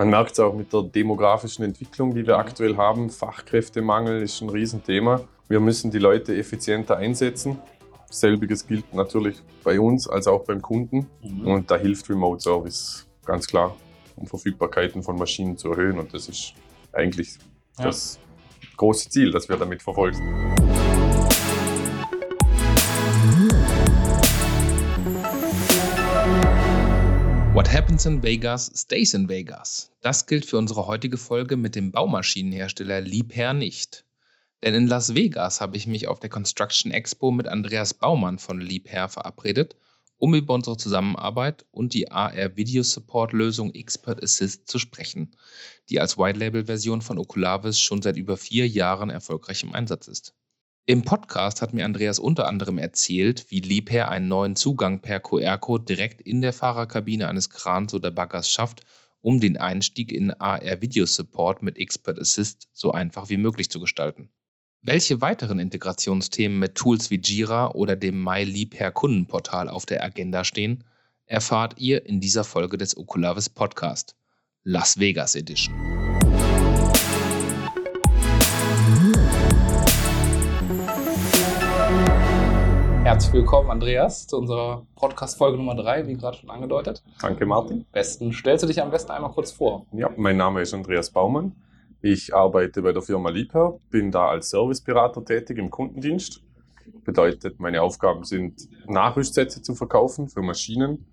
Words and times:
Man 0.00 0.08
merkt 0.08 0.32
es 0.32 0.40
auch 0.40 0.54
mit 0.54 0.72
der 0.72 0.84
demografischen 0.84 1.62
Entwicklung, 1.62 2.14
die 2.14 2.26
wir 2.26 2.38
aktuell 2.38 2.78
haben. 2.78 3.10
Fachkräftemangel 3.10 4.22
ist 4.22 4.40
ein 4.40 4.48
Riesenthema. 4.48 5.20
Wir 5.46 5.60
müssen 5.60 5.90
die 5.90 5.98
Leute 5.98 6.34
effizienter 6.34 6.96
einsetzen. 6.96 7.58
Selbiges 8.08 8.66
gilt 8.66 8.94
natürlich 8.94 9.42
bei 9.62 9.78
uns 9.78 10.08
als 10.08 10.26
auch 10.26 10.46
beim 10.46 10.62
Kunden. 10.62 11.06
Mhm. 11.22 11.46
Und 11.46 11.70
da 11.70 11.76
hilft 11.76 12.08
Remote 12.08 12.40
Service 12.40 13.06
ganz 13.26 13.46
klar, 13.46 13.76
um 14.16 14.26
Verfügbarkeiten 14.26 15.02
von 15.02 15.18
Maschinen 15.18 15.58
zu 15.58 15.70
erhöhen. 15.72 15.98
Und 15.98 16.14
das 16.14 16.30
ist 16.30 16.54
eigentlich 16.94 17.36
ja. 17.78 17.84
das 17.84 18.18
große 18.78 19.10
Ziel, 19.10 19.30
das 19.30 19.50
wir 19.50 19.58
damit 19.58 19.82
verfolgen. 19.82 20.69
What 27.70 27.76
happens 27.76 28.04
in 28.04 28.20
Vegas 28.20 28.68
stays 28.74 29.14
in 29.14 29.28
Vegas. 29.28 29.92
Das 30.00 30.26
gilt 30.26 30.44
für 30.44 30.58
unsere 30.58 30.88
heutige 30.88 31.16
Folge 31.16 31.56
mit 31.56 31.76
dem 31.76 31.92
Baumaschinenhersteller 31.92 33.00
Liebherr 33.00 33.54
nicht. 33.54 34.04
Denn 34.64 34.74
in 34.74 34.88
Las 34.88 35.14
Vegas 35.14 35.60
habe 35.60 35.76
ich 35.76 35.86
mich 35.86 36.08
auf 36.08 36.18
der 36.18 36.30
Construction 36.30 36.90
Expo 36.90 37.30
mit 37.30 37.46
Andreas 37.46 37.94
Baumann 37.94 38.40
von 38.40 38.60
Liebherr 38.60 39.08
verabredet, 39.08 39.76
um 40.18 40.34
über 40.34 40.54
unsere 40.54 40.78
Zusammenarbeit 40.78 41.64
und 41.70 41.94
die 41.94 42.10
AR 42.10 42.56
Video 42.56 42.82
Support 42.82 43.32
Lösung 43.32 43.72
Expert 43.72 44.20
Assist 44.20 44.66
zu 44.66 44.80
sprechen, 44.80 45.36
die 45.90 46.00
als 46.00 46.18
White 46.18 46.40
Label 46.40 46.64
Version 46.64 47.02
von 47.02 47.18
Oculavis 47.18 47.78
schon 47.78 48.02
seit 48.02 48.16
über 48.16 48.36
vier 48.36 48.66
Jahren 48.66 49.10
erfolgreich 49.10 49.62
im 49.62 49.74
Einsatz 49.74 50.08
ist. 50.08 50.34
Im 50.86 51.02
Podcast 51.02 51.62
hat 51.62 51.72
mir 51.72 51.84
Andreas 51.84 52.18
unter 52.18 52.48
anderem 52.48 52.78
erzählt, 52.78 53.46
wie 53.48 53.60
Liebherr 53.60 54.08
einen 54.08 54.28
neuen 54.28 54.56
Zugang 54.56 55.00
per 55.00 55.20
QR-Code 55.20 55.84
direkt 55.84 56.20
in 56.20 56.40
der 56.40 56.52
Fahrerkabine 56.52 57.28
eines 57.28 57.50
Krans 57.50 57.94
oder 57.94 58.10
Baggers 58.10 58.50
schafft, 58.50 58.80
um 59.20 59.40
den 59.40 59.56
Einstieg 59.56 60.10
in 60.10 60.32
AR 60.32 60.80
Video 60.80 61.06
Support 61.06 61.62
mit 61.62 61.78
Expert 61.78 62.18
Assist 62.18 62.68
so 62.72 62.92
einfach 62.92 63.28
wie 63.28 63.36
möglich 63.36 63.70
zu 63.70 63.78
gestalten. 63.78 64.30
Welche 64.82 65.20
weiteren 65.20 65.58
Integrationsthemen 65.58 66.58
mit 66.58 66.74
Tools 66.74 67.10
wie 67.10 67.20
Jira 67.22 67.72
oder 67.72 67.96
dem 67.96 68.24
MyLiebherr 68.24 68.90
Kundenportal 68.90 69.68
auf 69.68 69.84
der 69.84 70.02
Agenda 70.02 70.42
stehen, 70.42 70.84
erfahrt 71.26 71.74
ihr 71.78 72.06
in 72.06 72.20
dieser 72.20 72.44
Folge 72.44 72.78
des 72.78 72.96
Oculavis 72.96 73.50
Podcast, 73.50 74.16
Las 74.64 74.98
Vegas 74.98 75.34
Edition. 75.36 75.74
Herzlich 83.10 83.32
willkommen, 83.32 83.72
Andreas, 83.72 84.28
zu 84.28 84.38
unserer 84.38 84.86
Podcast-Folge 84.94 85.56
Nummer 85.56 85.74
3, 85.74 86.06
wie 86.06 86.14
gerade 86.14 86.36
schon 86.36 86.48
angedeutet. 86.48 87.02
Danke, 87.20 87.44
Martin. 87.44 87.84
Besten, 87.90 88.32
stellst 88.32 88.62
du 88.62 88.68
dich 88.68 88.80
am 88.80 88.92
besten 88.92 89.10
einmal 89.10 89.32
kurz 89.32 89.50
vor? 89.50 89.84
Ja, 89.90 90.10
mein 90.16 90.36
Name 90.36 90.60
ist 90.60 90.72
Andreas 90.72 91.10
Baumann. 91.10 91.56
Ich 92.02 92.32
arbeite 92.32 92.82
bei 92.82 92.92
der 92.92 93.02
Firma 93.02 93.30
Liebherr, 93.30 93.80
bin 93.90 94.12
da 94.12 94.28
als 94.28 94.50
Serviceberater 94.50 95.24
tätig 95.24 95.58
im 95.58 95.70
Kundendienst. 95.70 96.40
Bedeutet, 97.04 97.58
meine 97.58 97.82
Aufgaben 97.82 98.22
sind, 98.22 98.68
Nachrüstsätze 98.86 99.60
zu 99.60 99.74
verkaufen 99.74 100.28
für 100.28 100.42
Maschinen, 100.42 101.04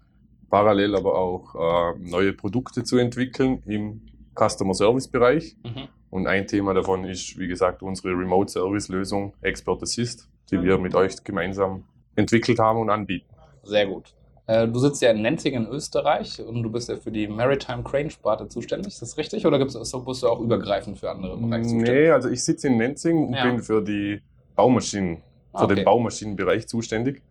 parallel 0.51 0.95
aber 0.95 1.17
auch 1.17 1.55
äh, 1.55 1.99
neue 1.99 2.33
Produkte 2.33 2.83
zu 2.83 2.99
entwickeln 2.99 3.63
im 3.65 4.01
Customer 4.35 4.75
Service 4.75 5.07
Bereich. 5.07 5.57
Mhm. 5.63 5.87
Und 6.11 6.27
ein 6.27 6.45
Thema 6.45 6.75
davon 6.75 7.05
ist, 7.05 7.39
wie 7.39 7.47
gesagt, 7.47 7.81
unsere 7.81 8.09
Remote 8.09 8.51
Service 8.51 8.87
Lösung 8.87 9.33
Expert 9.41 9.81
Assist, 9.81 10.29
die 10.51 10.61
wir 10.61 10.77
mit 10.77 10.95
euch 10.95 11.23
gemeinsam 11.23 11.83
entwickelt 12.15 12.59
haben 12.59 12.79
und 12.79 12.89
anbieten. 12.89 13.27
Sehr 13.63 13.85
gut. 13.85 14.13
Äh, 14.47 14.67
du 14.67 14.79
sitzt 14.79 15.01
ja 15.01 15.11
in 15.11 15.21
Nenzing 15.21 15.53
in 15.53 15.67
Österreich 15.67 16.41
und 16.41 16.63
du 16.63 16.71
bist 16.71 16.87
ja 16.87 16.95
für 16.95 17.11
die 17.11 17.27
Maritime 17.27 17.83
Crane 17.83 18.09
Sparte 18.09 18.47
zuständig. 18.47 18.93
Ist 18.93 19.01
das 19.01 19.17
richtig? 19.17 19.45
Oder 19.45 19.59
gibt's, 19.59 19.77
bist 19.77 20.23
du 20.23 20.27
auch 20.27 20.39
übergreifend 20.39 20.97
für 20.97 21.11
andere 21.11 21.37
Bereiche 21.37 21.63
zuständig? 21.63 21.89
Nee, 21.89 22.09
also 22.09 22.29
ich 22.29 22.43
sitze 22.43 22.67
in 22.67 22.77
Nenzing 22.77 23.27
und 23.27 23.33
ja. 23.33 23.43
bin 23.43 23.61
für 23.61 23.83
die 23.83 24.21
Baumaschinen, 24.55 25.17
für 25.51 25.65
okay. 25.65 25.75
den 25.75 25.85
Baumaschinenbereich 25.85 26.67
zuständig. 26.67 27.21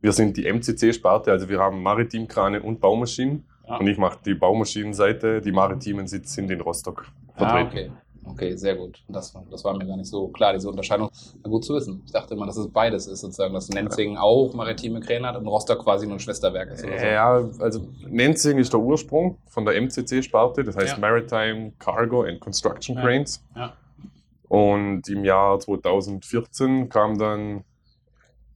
Wir 0.00 0.12
sind 0.12 0.36
die 0.36 0.50
MCC-Sparte, 0.50 1.32
also 1.32 1.48
wir 1.48 1.58
haben 1.58 1.82
Maritimkrane 1.82 2.62
und 2.62 2.80
Baumaschinen. 2.80 3.44
Ja. 3.68 3.76
Und 3.76 3.86
ich 3.88 3.98
mache 3.98 4.18
die 4.24 4.34
Baumaschinenseite, 4.34 5.40
die 5.40 5.52
maritimen 5.52 6.06
sitzen 6.06 6.48
in 6.48 6.60
Rostock 6.60 7.06
vertreten. 7.36 7.66
Ah, 7.66 7.68
okay. 7.68 7.90
Okay, 8.24 8.56
sehr 8.56 8.76
gut. 8.76 9.02
Das, 9.08 9.34
das 9.50 9.64
war 9.64 9.76
mir 9.76 9.86
gar 9.86 9.96
nicht 9.96 10.08
so 10.08 10.28
klar, 10.28 10.52
diese 10.52 10.68
Unterscheidung. 10.68 11.10
Na 11.42 11.50
gut 11.50 11.64
zu 11.64 11.74
wissen. 11.74 12.02
Ich 12.04 12.12
dachte 12.12 12.34
immer, 12.34 12.46
dass 12.46 12.56
es 12.56 12.68
beides 12.68 13.06
ist, 13.06 13.20
sozusagen, 13.20 13.54
dass 13.54 13.68
Nenzing 13.70 14.16
auch 14.16 14.52
maritime 14.52 15.00
Kräne 15.00 15.28
hat 15.28 15.36
und 15.36 15.46
Rostock 15.46 15.82
quasi 15.82 16.06
nur 16.06 16.16
ein 16.16 16.20
Schwesterwerk 16.20 16.70
ist. 16.70 16.84
Oder 16.84 16.98
so. 16.98 17.04
Ja, 17.04 17.50
also 17.58 17.88
Nenzing 18.06 18.58
ist 18.58 18.72
der 18.72 18.80
Ursprung 18.80 19.38
von 19.46 19.64
der 19.64 19.80
MCC-Sparte, 19.80 20.64
das 20.64 20.76
heißt 20.76 20.94
ja. 20.94 20.98
Maritime 20.98 21.72
Cargo 21.78 22.22
and 22.22 22.40
Construction 22.40 22.96
Cranes. 22.96 23.42
Ja. 23.54 23.60
ja. 23.60 23.72
Und 24.48 25.08
im 25.08 25.24
Jahr 25.24 25.58
2014 25.58 26.88
kam 26.88 27.18
dann 27.18 27.64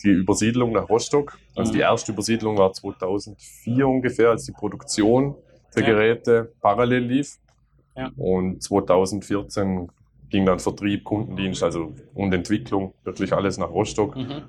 die 0.02 0.10
Übersiedlung 0.10 0.72
nach 0.72 0.88
Rostock. 0.88 1.38
Also 1.56 1.72
mhm. 1.72 1.76
die 1.76 1.80
erste 1.82 2.12
Übersiedlung 2.12 2.58
war 2.58 2.72
2004 2.72 3.86
ungefähr, 3.86 4.30
als 4.30 4.44
die 4.44 4.52
Produktion 4.52 5.36
der 5.74 5.82
Geräte 5.82 6.52
parallel 6.60 7.04
lief. 7.04 7.38
Und 8.16 8.62
2014 8.62 9.88
ging 10.30 10.46
dann 10.46 10.58
Vertrieb, 10.58 11.04
Kundendienst 11.04 11.62
also 11.62 11.94
und 12.14 12.32
Entwicklung 12.32 12.94
wirklich 13.04 13.32
alles 13.32 13.58
nach 13.58 13.70
Rostock. 13.70 14.16
Mhm. 14.16 14.42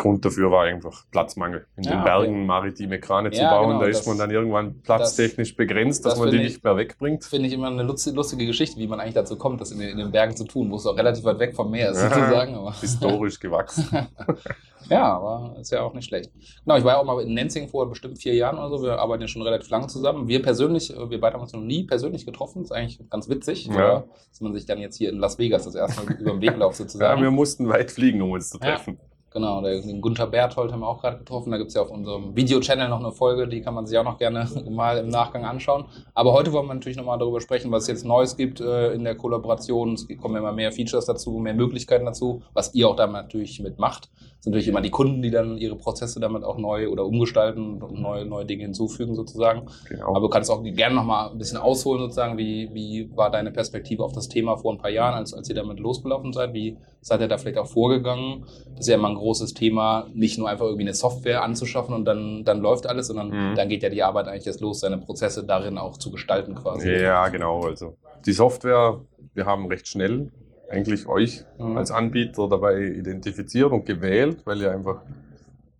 Grund 0.00 0.24
dafür 0.24 0.50
war 0.50 0.64
einfach 0.64 1.04
Platzmangel. 1.10 1.66
In 1.76 1.84
ja, 1.84 1.90
den 1.92 2.04
Bergen 2.04 2.34
okay. 2.34 2.44
maritime 2.46 2.98
Krane 2.98 3.28
ja, 3.28 3.34
zu 3.34 3.42
bauen, 3.42 3.68
genau, 3.68 3.80
da 3.80 3.86
ist 3.86 4.06
man 4.06 4.16
dann 4.16 4.30
irgendwann 4.30 4.80
platztechnisch 4.80 5.50
das, 5.50 5.56
begrenzt, 5.56 6.06
dass 6.06 6.14
das 6.14 6.20
man 6.20 6.30
die 6.30 6.38
ich, 6.38 6.42
nicht 6.42 6.64
mehr 6.64 6.76
wegbringt. 6.76 7.24
Finde 7.24 7.48
ich 7.48 7.52
immer 7.52 7.66
eine 7.66 7.82
lustige 7.82 8.46
Geschichte, 8.46 8.78
wie 8.78 8.86
man 8.86 8.98
eigentlich 8.98 9.14
dazu 9.14 9.36
kommt, 9.36 9.60
das 9.60 9.72
in 9.72 9.78
den, 9.78 9.90
in 9.90 9.98
den 9.98 10.10
Bergen 10.10 10.34
zu 10.34 10.44
tun, 10.44 10.70
wo 10.70 10.76
es 10.76 10.86
auch 10.86 10.96
relativ 10.96 11.24
weit 11.24 11.38
weg 11.38 11.54
vom 11.54 11.70
Meer 11.70 11.90
ist, 11.90 12.00
sozusagen. 12.00 12.54
Aber 12.54 12.72
Historisch 12.80 13.38
gewachsen. 13.38 13.88
ja, 14.88 15.04
aber 15.16 15.56
ist 15.60 15.70
ja 15.70 15.82
auch 15.82 15.92
nicht 15.92 16.06
schlecht. 16.06 16.32
Genau, 16.64 16.78
ich 16.78 16.84
war 16.84 16.94
ja 16.94 16.98
auch 16.98 17.04
mal 17.04 17.22
in 17.22 17.34
Nenzing 17.34 17.68
vor 17.68 17.86
bestimmt 17.88 18.18
vier 18.18 18.34
Jahren 18.34 18.58
oder 18.58 18.70
so. 18.70 18.82
Wir 18.82 18.98
arbeiten 18.98 19.20
ja 19.20 19.28
schon 19.28 19.42
relativ 19.42 19.68
lange 19.68 19.88
zusammen. 19.88 20.28
Wir 20.28 20.40
persönlich, 20.40 20.96
äh, 20.96 21.10
wir 21.10 21.20
beide 21.20 21.34
haben 21.34 21.42
uns 21.42 21.52
noch 21.52 21.60
nie 21.60 21.84
persönlich 21.84 22.24
getroffen. 22.24 22.62
Das 22.62 22.70
ist 22.70 22.76
eigentlich 22.76 23.10
ganz 23.10 23.28
witzig, 23.28 23.66
ja. 23.66 24.04
dass 24.30 24.40
man 24.40 24.54
sich 24.54 24.64
dann 24.64 24.78
jetzt 24.78 24.96
hier 24.96 25.10
in 25.10 25.18
Las 25.18 25.38
Vegas 25.38 25.64
das 25.64 25.74
erste 25.74 26.04
Mal 26.04 26.14
über 26.18 26.30
den 26.30 26.40
Weg 26.40 26.56
läuft 26.56 26.78
sozusagen. 26.78 27.18
Ja, 27.18 27.22
wir 27.22 27.30
mussten 27.30 27.68
weit 27.68 27.90
fliegen, 27.90 28.22
um 28.22 28.30
uns 28.30 28.48
zu 28.48 28.58
treffen. 28.58 28.98
Genau, 29.32 29.62
den 29.62 30.00
Gunther 30.00 30.26
Berthold 30.26 30.72
haben 30.72 30.80
wir 30.80 30.88
auch 30.88 31.00
gerade 31.00 31.18
getroffen. 31.18 31.52
Da 31.52 31.58
gibt 31.58 31.68
es 31.68 31.74
ja 31.74 31.82
auf 31.82 31.90
unserem 31.90 32.34
Video-Channel 32.34 32.88
noch 32.88 32.98
eine 32.98 33.12
Folge, 33.12 33.46
die 33.46 33.60
kann 33.60 33.74
man 33.74 33.86
sich 33.86 33.96
auch 33.96 34.04
noch 34.04 34.18
gerne 34.18 34.48
mal 34.70 34.98
im 34.98 35.08
Nachgang 35.08 35.44
anschauen. 35.44 35.84
Aber 36.14 36.32
heute 36.32 36.52
wollen 36.52 36.66
wir 36.66 36.74
natürlich 36.74 36.98
nochmal 36.98 37.18
darüber 37.18 37.40
sprechen, 37.40 37.70
was 37.70 37.84
es 37.84 37.88
jetzt 37.88 38.04
Neues 38.04 38.36
gibt 38.36 38.60
äh, 38.60 38.92
in 38.92 39.04
der 39.04 39.14
Kollaboration. 39.14 39.94
Es 39.94 40.08
kommen 40.20 40.34
immer 40.34 40.52
mehr 40.52 40.72
Features 40.72 41.06
dazu, 41.06 41.38
mehr 41.38 41.54
Möglichkeiten 41.54 42.06
dazu, 42.06 42.42
was 42.54 42.74
ihr 42.74 42.88
auch 42.88 42.96
damit 42.96 43.14
natürlich 43.22 43.60
mitmacht. 43.60 44.10
Es 44.40 44.44
sind 44.44 44.52
natürlich 44.52 44.68
immer 44.68 44.80
die 44.80 44.90
Kunden, 44.90 45.20
die 45.20 45.30
dann 45.30 45.58
ihre 45.58 45.76
Prozesse 45.76 46.18
damit 46.18 46.44
auch 46.44 46.56
neu 46.56 46.88
oder 46.88 47.04
umgestalten 47.04 47.82
und 47.82 48.00
neue, 48.00 48.24
neue 48.24 48.46
Dinge 48.46 48.62
hinzufügen 48.62 49.14
sozusagen. 49.14 49.66
Genau. 49.86 50.08
Aber 50.08 50.20
du 50.20 50.28
kannst 50.28 50.50
auch 50.50 50.62
gerne 50.62 50.94
nochmal 50.94 51.30
ein 51.30 51.36
bisschen 51.36 51.58
ausholen 51.58 52.00
sozusagen. 52.00 52.38
Wie, 52.38 52.70
wie 52.72 53.14
war 53.14 53.30
deine 53.30 53.52
Perspektive 53.52 54.02
auf 54.02 54.12
das 54.12 54.28
Thema 54.28 54.56
vor 54.56 54.72
ein 54.72 54.78
paar 54.78 54.90
Jahren, 54.90 55.14
als, 55.14 55.34
als 55.34 55.48
ihr 55.50 55.54
damit 55.54 55.78
losgelaufen 55.78 56.32
seid? 56.32 56.54
Wie 56.54 56.78
seid 57.02 57.20
ihr 57.20 57.28
da 57.28 57.36
vielleicht 57.36 57.58
auch 57.58 57.66
vorgegangen? 57.66 58.46
Das 58.70 58.80
ist 58.80 58.88
ja 58.88 58.94
immer 58.94 59.10
ein 59.10 59.19
großes 59.20 59.54
Thema, 59.54 60.08
nicht 60.12 60.38
nur 60.38 60.48
einfach 60.48 60.64
irgendwie 60.64 60.84
eine 60.84 60.94
Software 60.94 61.42
anzuschaffen 61.42 61.94
und 61.94 62.04
dann, 62.04 62.44
dann 62.44 62.60
läuft 62.60 62.86
alles, 62.86 63.06
sondern 63.06 63.28
mhm. 63.28 63.54
dann 63.54 63.68
geht 63.68 63.82
ja 63.82 63.88
die 63.88 64.02
Arbeit 64.02 64.26
eigentlich 64.26 64.46
erst 64.46 64.60
los, 64.60 64.80
seine 64.80 64.98
Prozesse 64.98 65.44
darin 65.44 65.78
auch 65.78 65.96
zu 65.96 66.10
gestalten 66.10 66.54
quasi. 66.54 66.90
Ja, 66.90 67.28
genau. 67.28 67.62
Also 67.62 67.96
die 68.26 68.32
Software, 68.32 69.00
wir 69.34 69.46
haben 69.46 69.66
recht 69.66 69.86
schnell 69.86 70.30
eigentlich 70.68 71.06
euch 71.06 71.44
mhm. 71.58 71.76
als 71.76 71.90
Anbieter 71.90 72.48
dabei 72.48 72.80
identifiziert 72.80 73.72
und 73.72 73.86
gewählt, 73.86 74.42
weil 74.44 74.60
ihr 74.60 74.72
einfach 74.72 75.02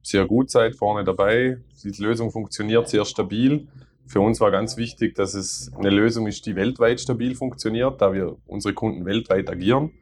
sehr 0.03 0.27
gut 0.27 0.51
seid, 0.51 0.77
vorne 0.77 1.05
dabei. 1.05 1.59
Die 1.85 2.03
Lösung 2.03 2.31
funktioniert 2.31 2.89
sehr 2.89 3.05
stabil. 3.05 3.69
Für 4.07 4.21
uns 4.21 4.41
war 4.41 4.51
ganz 4.51 4.77
wichtig, 4.77 5.15
dass 5.15 5.35
es 5.35 5.71
eine 5.79 5.91
Lösung 5.91 6.27
ist, 6.27 6.45
die 6.47 6.57
weltweit 6.57 7.01
stabil 7.01 7.35
funktioniert, 7.35 8.01
da 8.01 8.13
wir 8.13 8.37
unsere 8.47 8.75
Kunden 8.75 9.05
weltweit 9.05 9.49
agieren. 9.49 9.93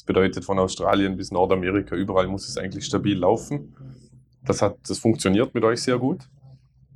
Das 0.00 0.06
bedeutet 0.06 0.46
von 0.46 0.58
Australien 0.58 1.18
bis 1.18 1.30
Nordamerika, 1.30 1.94
überall 1.94 2.26
muss 2.26 2.48
es 2.48 2.56
eigentlich 2.56 2.86
stabil 2.86 3.18
laufen. 3.18 3.76
Das, 4.42 4.62
hat, 4.62 4.78
das 4.88 4.96
funktioniert 4.96 5.52
mit 5.52 5.62
euch 5.62 5.82
sehr 5.82 5.98
gut. 5.98 6.22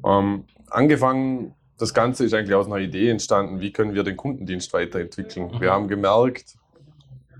Ähm, 0.06 0.44
angefangen, 0.70 1.54
das 1.76 1.92
Ganze 1.92 2.24
ist 2.24 2.32
eigentlich 2.32 2.54
aus 2.54 2.64
einer 2.64 2.78
Idee 2.78 3.10
entstanden, 3.10 3.60
wie 3.60 3.72
können 3.72 3.92
wir 3.92 4.04
den 4.04 4.16
Kundendienst 4.16 4.72
weiterentwickeln. 4.72 5.50
Wir 5.60 5.70
haben 5.70 5.86
gemerkt, 5.86 6.56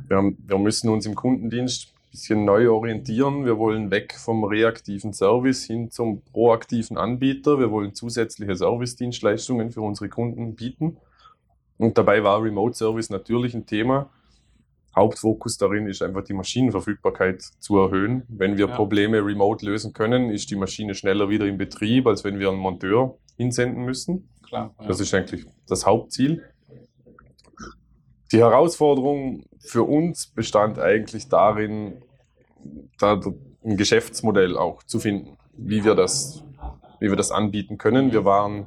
wir, 0.07 0.19
haben, 0.19 0.37
wir 0.47 0.59
müssen 0.59 0.91
uns 0.91 1.07
im 1.07 1.15
Kundendienst 1.15 1.95
ein 1.95 2.11
bisschen 2.11 2.45
neu 2.45 2.69
orientieren. 2.69 3.47
Wir 3.47 3.57
wollen 3.57 3.91
weg 3.91 4.15
vom 4.19 4.45
reaktiven 4.45 5.15
Service 5.15 5.65
hin 5.65 5.91
zum 5.91 6.21
proaktiven 6.21 6.99
Anbieter. 6.99 7.59
Wir 7.59 7.71
wollen 7.71 7.95
zusätzliche 7.95 8.55
Service-Dienstleistungen 8.55 9.71
für 9.71 9.81
unsere 9.81 10.11
Kunden 10.11 10.57
bieten. 10.57 10.99
Und 11.79 11.97
dabei 11.97 12.23
war 12.23 12.43
Remote 12.43 12.77
Service 12.77 13.09
natürlich 13.09 13.55
ein 13.55 13.65
Thema. 13.65 14.11
Hauptfokus 14.97 15.59
darin 15.59 15.87
ist 15.87 16.03
einfach 16.03 16.23
die 16.23 16.35
Maschinenverfügbarkeit 16.35 17.43
zu 17.43 17.79
erhöhen. 17.79 18.23
Wenn 18.29 18.57
wir 18.57 18.69
ja. 18.69 18.77
Probleme 18.77 19.25
remote 19.25 19.67
lösen 19.67 19.93
können, 19.93 20.31
ist 20.31 20.51
die 20.51 20.57
Maschine 20.57 20.95
schneller 20.95 21.29
wieder 21.29 21.47
in 21.47 21.59
Betrieb, 21.59 22.07
als 22.07 22.23
wenn 22.23 22.39
wir 22.39 22.49
einen 22.51 22.59
Monteur 22.59 23.19
hinsenden 23.37 23.85
müssen. 23.85 24.29
Klar, 24.43 24.75
ja. 24.81 24.87
Das 24.87 25.01
ist 25.01 25.13
eigentlich 25.15 25.47
das 25.67 25.85
Hauptziel. 25.85 26.45
Die 28.31 28.39
Herausforderung 28.39 29.45
für 29.61 29.83
uns 29.83 30.27
bestand 30.27 30.79
eigentlich 30.79 31.29
darin, 31.29 32.03
da 32.99 33.21
ein 33.65 33.77
Geschäftsmodell 33.77 34.57
auch 34.57 34.83
zu 34.83 35.01
finden, 35.01 35.37
wie 35.57 35.85
wir 35.85 35.95
das, 35.95 36.43
wie 37.01 37.09
wir 37.09 37.17
das 37.17 37.31
anbieten 37.31 37.79
können. 37.79 38.13
Wir 38.13 38.25
waren, 38.25 38.67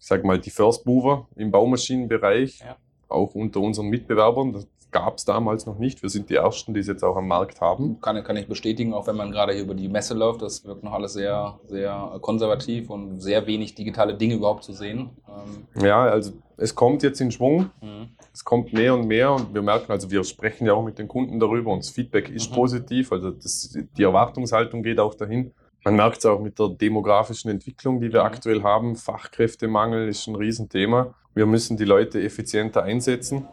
ich 0.00 0.06
sag 0.06 0.24
mal, 0.24 0.38
die 0.38 0.50
First 0.50 0.86
Mover 0.86 1.28
im 1.36 1.50
Baumaschinenbereich, 1.50 2.60
ja. 2.60 2.76
auch 3.08 3.34
unter 3.34 3.60
unseren 3.60 3.88
Mitbewerbern. 3.88 4.64
Gab 4.90 5.18
es 5.18 5.24
damals 5.26 5.66
noch 5.66 5.78
nicht. 5.78 6.02
Wir 6.02 6.08
sind 6.08 6.30
die 6.30 6.36
Ersten, 6.36 6.72
die 6.72 6.80
es 6.80 6.86
jetzt 6.86 7.02
auch 7.02 7.16
am 7.16 7.28
Markt 7.28 7.60
haben. 7.60 8.00
Kann, 8.00 8.22
kann 8.24 8.36
ich 8.36 8.48
bestätigen, 8.48 8.94
auch 8.94 9.06
wenn 9.06 9.16
man 9.16 9.30
gerade 9.30 9.52
hier 9.52 9.62
über 9.62 9.74
die 9.74 9.88
Messe 9.88 10.14
läuft. 10.14 10.40
Das 10.40 10.64
wirkt 10.64 10.82
noch 10.82 10.92
alles 10.92 11.12
sehr, 11.12 11.58
sehr 11.66 12.18
konservativ 12.22 12.88
und 12.88 13.20
sehr 13.20 13.46
wenig 13.46 13.74
digitale 13.74 14.14
Dinge 14.14 14.34
überhaupt 14.34 14.64
zu 14.64 14.72
sehen. 14.72 15.10
Ähm 15.28 15.84
ja, 15.84 16.04
also 16.04 16.32
es 16.56 16.74
kommt 16.74 17.02
jetzt 17.02 17.20
in 17.20 17.30
Schwung. 17.30 17.70
Mhm. 17.82 18.08
Es 18.32 18.44
kommt 18.44 18.72
mehr 18.72 18.94
und 18.94 19.06
mehr 19.06 19.32
und 19.32 19.52
wir 19.52 19.62
merken, 19.62 19.92
also 19.92 20.10
wir 20.10 20.24
sprechen 20.24 20.66
ja 20.66 20.72
auch 20.72 20.84
mit 20.84 20.98
den 20.98 21.08
Kunden 21.08 21.38
darüber 21.38 21.72
und 21.72 21.80
das 21.80 21.90
Feedback 21.90 22.30
ist 22.30 22.50
mhm. 22.50 22.54
positiv. 22.54 23.12
Also 23.12 23.30
das, 23.30 23.76
die 23.96 24.02
Erwartungshaltung 24.02 24.82
geht 24.82 25.00
auch 25.00 25.14
dahin. 25.14 25.52
Man 25.84 25.96
merkt 25.96 26.18
es 26.18 26.26
auch 26.26 26.40
mit 26.40 26.58
der 26.58 26.68
demografischen 26.68 27.50
Entwicklung, 27.50 28.00
die 28.00 28.12
wir 28.12 28.20
mhm. 28.20 28.26
aktuell 28.26 28.62
haben. 28.62 28.96
Fachkräftemangel 28.96 30.08
ist 30.08 30.26
ein 30.26 30.34
Riesenthema. 30.34 31.14
Wir 31.34 31.46
müssen 31.46 31.76
die 31.76 31.84
Leute 31.84 32.22
effizienter 32.22 32.82
einsetzen. 32.82 33.46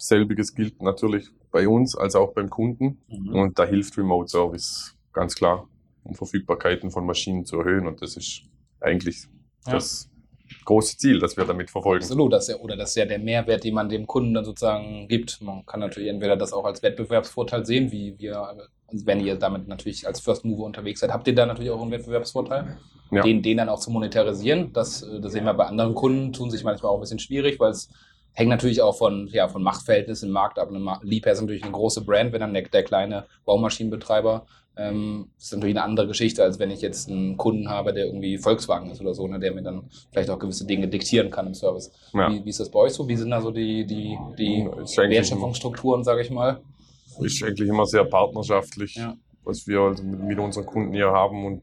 Selbiges 0.00 0.54
gilt 0.54 0.80
natürlich 0.82 1.28
bei 1.50 1.68
uns 1.68 1.96
als 1.96 2.14
auch 2.14 2.32
beim 2.32 2.50
Kunden. 2.50 2.98
Mhm. 3.08 3.34
Und 3.34 3.58
da 3.58 3.64
hilft 3.64 3.96
Remote 3.98 4.28
Service 4.28 4.96
ganz 5.12 5.34
klar, 5.34 5.68
um 6.04 6.14
Verfügbarkeiten 6.14 6.90
von 6.90 7.06
Maschinen 7.06 7.44
zu 7.44 7.58
erhöhen. 7.58 7.86
Und 7.86 8.02
das 8.02 8.16
ist 8.16 8.42
eigentlich 8.80 9.24
ja. 9.66 9.74
das 9.74 10.10
große 10.64 10.96
Ziel, 10.96 11.18
das 11.18 11.36
wir 11.36 11.44
damit 11.44 11.70
verfolgen. 11.70 12.02
Absolut, 12.02 12.32
das 12.32 12.48
ja, 12.48 12.56
oder 12.56 12.76
das 12.76 12.90
ist 12.90 12.96
ja 12.96 13.04
der 13.04 13.18
Mehrwert, 13.18 13.64
den 13.64 13.74
man 13.74 13.88
dem 13.88 14.06
Kunden 14.06 14.34
dann 14.34 14.44
sozusagen 14.44 15.06
gibt. 15.08 15.40
Man 15.42 15.64
kann 15.66 15.80
natürlich 15.80 16.08
entweder 16.08 16.36
das 16.36 16.52
auch 16.52 16.64
als 16.64 16.82
Wettbewerbsvorteil 16.82 17.64
sehen, 17.64 17.92
wie 17.92 18.18
wir, 18.18 18.40
also 18.40 18.62
wenn 19.06 19.20
ihr 19.20 19.36
damit 19.36 19.68
natürlich 19.68 20.06
als 20.06 20.20
First 20.20 20.44
Mover 20.44 20.64
unterwegs 20.64 21.00
seid, 21.00 21.12
habt 21.12 21.26
ihr 21.28 21.34
da 21.34 21.46
natürlich 21.46 21.70
auch 21.70 21.80
einen 21.80 21.90
Wettbewerbsvorteil, 21.90 22.78
ja. 23.10 23.22
den, 23.22 23.42
den 23.42 23.58
dann 23.58 23.68
auch 23.68 23.78
zu 23.78 23.90
monetarisieren. 23.90 24.72
Das, 24.72 25.02
äh, 25.02 25.20
das 25.20 25.32
sehen 25.32 25.44
wir 25.44 25.54
bei 25.54 25.66
anderen 25.66 25.94
Kunden, 25.94 26.32
tun 26.32 26.50
sich 26.50 26.64
manchmal 26.64 26.90
auch 26.92 26.96
ein 26.96 27.00
bisschen 27.00 27.18
schwierig, 27.18 27.60
weil 27.60 27.70
es 27.70 27.90
Hängt 28.32 28.50
natürlich 28.50 28.80
auch 28.80 28.96
von, 28.96 29.28
ja, 29.32 29.48
von 29.48 29.62
Machtverhältnissen 29.62 30.28
im 30.28 30.32
Markt 30.32 30.58
ab. 30.58 30.70
Liebherr 31.02 31.32
ist 31.32 31.40
natürlich 31.40 31.62
eine 31.62 31.72
große 31.72 32.04
Brand, 32.04 32.32
wenn 32.32 32.40
dann 32.40 32.54
der, 32.54 32.62
der 32.62 32.84
kleine 32.84 33.26
Baumaschinenbetreiber 33.44 34.46
ähm, 34.76 35.28
ist 35.38 35.52
natürlich 35.52 35.76
eine 35.76 35.84
andere 35.84 36.06
Geschichte, 36.06 36.42
als 36.42 36.58
wenn 36.58 36.70
ich 36.70 36.80
jetzt 36.80 37.08
einen 37.08 37.36
Kunden 37.36 37.68
habe, 37.68 37.92
der 37.92 38.06
irgendwie 38.06 38.38
Volkswagen 38.38 38.90
ist 38.90 39.00
oder 39.00 39.14
so, 39.14 39.26
ne, 39.26 39.38
der 39.38 39.52
mir 39.52 39.62
dann 39.62 39.82
vielleicht 40.10 40.30
auch 40.30 40.38
gewisse 40.38 40.66
Dinge 40.66 40.88
diktieren 40.88 41.30
kann 41.30 41.46
im 41.46 41.54
Service. 41.54 41.92
Ja. 42.14 42.30
Wie, 42.30 42.44
wie, 42.44 42.50
ist 42.50 42.60
das 42.60 42.70
bei 42.70 42.78
euch 42.78 42.92
so? 42.92 43.06
Wie 43.06 43.16
sind 43.16 43.30
da 43.30 43.40
so 43.40 43.50
die, 43.50 43.84
die, 43.84 44.16
die 44.38 44.64
Wertschöpfungsstrukturen, 44.64 46.04
sage 46.04 46.22
ich 46.22 46.30
mal? 46.30 46.60
Ist 47.20 47.42
eigentlich 47.42 47.68
immer 47.68 47.84
sehr 47.84 48.04
partnerschaftlich, 48.04 48.94
ja. 48.94 49.14
was 49.44 49.66
wir 49.66 49.80
also 49.80 50.02
mit, 50.02 50.20
mit 50.20 50.38
unseren 50.38 50.64
Kunden 50.64 50.94
hier 50.94 51.10
haben 51.10 51.44
und 51.44 51.62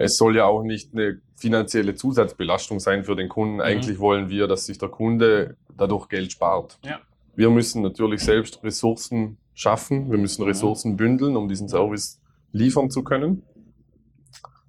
es 0.00 0.16
soll 0.16 0.36
ja 0.36 0.46
auch 0.46 0.62
nicht 0.62 0.94
eine 0.94 1.20
finanzielle 1.36 1.94
Zusatzbelastung 1.94 2.80
sein 2.80 3.04
für 3.04 3.16
den 3.16 3.28
Kunden. 3.28 3.56
Mhm. 3.56 3.60
Eigentlich 3.60 3.98
wollen 3.98 4.30
wir, 4.30 4.46
dass 4.46 4.64
sich 4.64 4.78
der 4.78 4.88
Kunde 4.88 5.56
dadurch 5.76 6.08
Geld 6.08 6.32
spart. 6.32 6.78
Ja. 6.82 7.00
Wir 7.36 7.50
müssen 7.50 7.82
natürlich 7.82 8.22
selbst 8.22 8.64
Ressourcen 8.64 9.36
schaffen, 9.52 10.10
wir 10.10 10.18
müssen 10.18 10.42
mhm. 10.42 10.48
Ressourcen 10.48 10.96
bündeln, 10.96 11.36
um 11.36 11.48
diesen 11.48 11.68
Service 11.68 12.18
liefern 12.52 12.90
zu 12.90 13.04
können. 13.04 13.42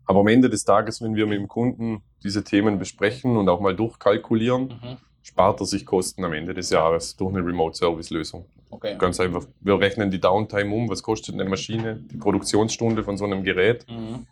Aber 0.06 0.20
am 0.20 0.28
Ende 0.28 0.50
des 0.50 0.66
Tages, 0.66 1.02
wenn 1.02 1.16
wir 1.16 1.26
mit 1.26 1.40
dem 1.40 1.48
Kunden 1.48 2.04
diese 2.24 2.44
Themen 2.44 2.78
besprechen 2.78 3.38
und 3.38 3.48
auch 3.48 3.62
mal 3.62 3.76
durchkalkulieren, 3.76 4.64
mhm. 4.64 4.98
spart 5.24 5.62
er 5.62 5.66
sich 5.66 5.86
Kosten 5.86 6.26
am 6.26 6.34
Ende 6.34 6.54
des 6.54 6.70
Jahres 6.72 7.16
durch 7.16 7.34
eine 7.34 7.46
Remote-Service-Lösung. 7.46 8.46
Okay. 8.70 8.98
Ganz 8.98 9.20
einfach. 9.22 9.46
Wir 9.62 9.80
rechnen 9.80 10.12
die 10.12 10.20
Downtime 10.20 10.76
um, 10.76 10.90
was 10.90 11.02
kostet 11.04 11.36
eine 11.36 11.46
Maschine, 11.46 12.04
die 12.12 12.18
Produktionsstunde 12.18 13.04
von 13.06 13.16
so 13.16 13.24
einem 13.24 13.44
Gerät. 13.44 13.86
Mhm. 13.90 14.28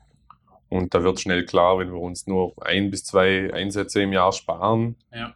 Und 0.69 0.93
da 0.93 1.03
wird 1.03 1.19
schnell 1.19 1.45
klar, 1.45 1.79
wenn 1.79 1.91
wir 1.91 1.99
uns 1.99 2.27
nur 2.27 2.53
ein 2.61 2.91
bis 2.91 3.03
zwei 3.03 3.51
Einsätze 3.53 4.01
im 4.03 4.13
Jahr 4.13 4.31
sparen, 4.31 4.95
ja. 5.11 5.33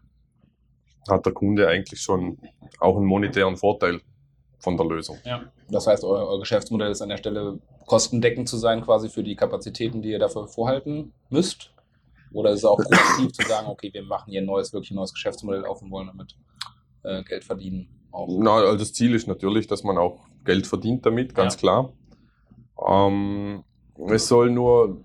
hat 1.09 1.25
der 1.25 1.33
Kunde 1.33 1.67
eigentlich 1.67 2.01
schon 2.01 2.37
auch 2.79 2.97
einen 2.97 3.05
monetären 3.05 3.57
Vorteil 3.57 4.01
von 4.59 4.77
der 4.77 4.85
Lösung. 4.85 5.17
Ja. 5.25 5.43
Das 5.69 5.87
heißt, 5.87 6.03
euer, 6.03 6.27
euer, 6.27 6.39
Geschäftsmodell 6.39 6.91
ist 6.91 7.01
an 7.01 7.09
der 7.09 7.17
Stelle 7.17 7.59
kostendeckend 7.87 8.47
zu 8.47 8.57
sein, 8.57 8.81
quasi 8.81 9.09
für 9.09 9.23
die 9.23 9.35
Kapazitäten, 9.35 10.01
die 10.01 10.11
ihr 10.11 10.19
dafür 10.19 10.47
vorhalten 10.47 11.13
müsst? 11.29 11.71
Oder 12.31 12.51
ist 12.51 12.59
es 12.59 12.65
auch 12.65 12.77
proaktiv 12.77 13.31
zu 13.33 13.47
sagen, 13.47 13.67
okay, 13.67 13.91
wir 13.93 14.03
machen 14.03 14.31
hier 14.31 14.41
ein 14.41 14.45
neues, 14.45 14.71
wirklich 14.71 14.91
ein 14.91 14.95
neues 14.95 15.13
Geschäftsmodell 15.13 15.65
auf 15.65 15.81
und 15.81 15.91
wollen 15.91 16.07
damit 16.07 16.35
äh, 17.03 17.23
Geld 17.23 17.43
verdienen? 17.43 17.87
Auch? 18.11 18.27
Na, 18.39 18.55
also 18.55 18.77
das 18.77 18.93
Ziel 18.93 19.13
ist 19.15 19.27
natürlich, 19.27 19.67
dass 19.67 19.83
man 19.83 19.97
auch 19.97 20.19
Geld 20.45 20.67
verdient 20.67 21.05
damit, 21.05 21.35
ganz 21.35 21.55
ja. 21.55 21.59
klar. 21.59 21.93
Ähm, 22.87 23.63
es 24.07 24.27
soll 24.27 24.49
nur 24.49 25.01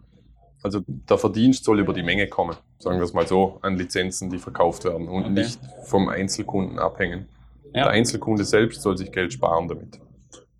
also 0.62 0.80
der 0.86 1.18
Verdienst 1.18 1.64
soll 1.64 1.80
über 1.80 1.92
die 1.92 2.02
Menge 2.02 2.26
kommen, 2.28 2.56
sagen 2.78 2.98
wir 2.98 3.04
es 3.04 3.12
mal 3.12 3.26
so, 3.26 3.58
an 3.62 3.76
Lizenzen, 3.76 4.30
die 4.30 4.38
verkauft 4.38 4.84
werden 4.84 5.08
und 5.08 5.22
okay. 5.22 5.30
nicht 5.30 5.60
vom 5.84 6.08
Einzelkunden 6.08 6.78
abhängen. 6.78 7.28
Ja. 7.66 7.84
Der 7.84 7.90
Einzelkunde 7.90 8.44
selbst 8.44 8.82
soll 8.82 8.96
sich 8.96 9.12
Geld 9.12 9.32
sparen 9.32 9.68
damit. 9.68 10.00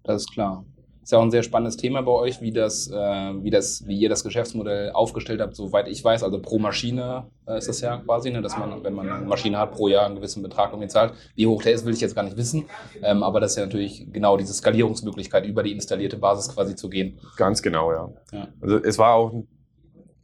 Das 0.04 0.22
ist 0.22 0.32
klar. 0.32 0.64
Ist 1.02 1.12
ja 1.12 1.18
auch 1.20 1.22
ein 1.22 1.30
sehr 1.30 1.42
spannendes 1.42 1.78
Thema 1.78 2.02
bei 2.02 2.12
euch, 2.12 2.42
wie 2.42 2.52
das, 2.52 2.86
äh, 2.90 2.94
wie 2.94 3.48
das, 3.48 3.86
wie 3.86 3.98
ihr 3.98 4.10
das 4.10 4.24
Geschäftsmodell 4.24 4.90
aufgestellt 4.92 5.40
habt, 5.40 5.56
soweit 5.56 5.88
ich 5.88 6.04
weiß. 6.04 6.22
Also 6.22 6.38
pro 6.38 6.58
Maschine 6.58 7.24
äh, 7.46 7.56
ist 7.56 7.66
das 7.66 7.80
ja 7.80 7.96
quasi, 7.96 8.30
ne, 8.30 8.42
dass 8.42 8.58
man, 8.58 8.84
wenn 8.84 8.92
man 8.92 9.08
eine 9.08 9.24
Maschine 9.24 9.56
hat, 9.56 9.72
pro 9.72 9.88
Jahr 9.88 10.04
einen 10.04 10.16
gewissen 10.16 10.42
Betrag 10.42 10.70
irgendwie 10.70 10.88
zahlt. 10.88 11.14
Wie 11.34 11.46
hoch 11.46 11.62
der 11.62 11.72
ist, 11.72 11.86
will 11.86 11.94
ich 11.94 12.02
jetzt 12.02 12.14
gar 12.14 12.24
nicht 12.24 12.36
wissen. 12.36 12.66
Ähm, 13.02 13.22
aber 13.22 13.40
das 13.40 13.52
ist 13.52 13.56
ja 13.56 13.64
natürlich 13.64 14.06
genau 14.12 14.36
diese 14.36 14.52
Skalierungsmöglichkeit, 14.52 15.46
über 15.46 15.62
die 15.62 15.72
installierte 15.72 16.18
Basis 16.18 16.54
quasi 16.54 16.76
zu 16.76 16.90
gehen. 16.90 17.18
Ganz 17.38 17.62
genau, 17.62 17.90
ja. 17.90 18.10
ja. 18.32 18.48
Also 18.60 18.76
es 18.76 18.98
war 18.98 19.14
auch 19.14 19.32
ein 19.32 19.48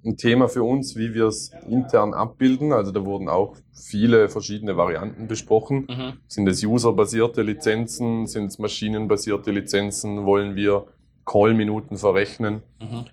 ein 0.04 0.16
Thema 0.16 0.48
für 0.48 0.62
uns, 0.62 0.96
wie 0.96 1.14
wir 1.14 1.26
es 1.26 1.50
intern 1.68 2.14
abbilden. 2.14 2.72
Also 2.72 2.92
da 2.92 3.04
wurden 3.04 3.28
auch 3.28 3.56
viele 3.72 4.28
verschiedene 4.28 4.76
Varianten 4.76 5.26
besprochen. 5.26 5.86
Mhm. 5.88 6.12
Sind 6.28 6.48
es 6.48 6.62
userbasierte 6.62 7.42
Lizenzen? 7.42 8.26
Sind 8.26 8.46
es 8.46 8.58
maschinenbasierte 8.58 9.50
Lizenzen? 9.50 10.26
Wollen 10.26 10.56
wir 10.56 10.86
Call-Minuten 11.24 11.96
verrechnen? 11.96 12.62
Mhm. 12.80 13.06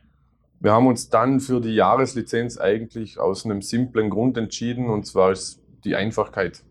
Wir 0.59 0.73
haben 0.73 0.85
uns 0.85 1.09
dann 1.09 1.39
für 1.39 1.59
die 1.59 1.73
Jahreslizenz 1.73 2.59
eigentlich 2.59 3.19
aus 3.19 3.45
einem 3.45 3.63
simplen 3.63 4.11
Grund 4.11 4.37
entschieden, 4.37 4.89
und 4.89 5.07
zwar 5.07 5.31
ist 5.31 5.59
die 5.85 5.95
Einfachkeit 5.95 6.63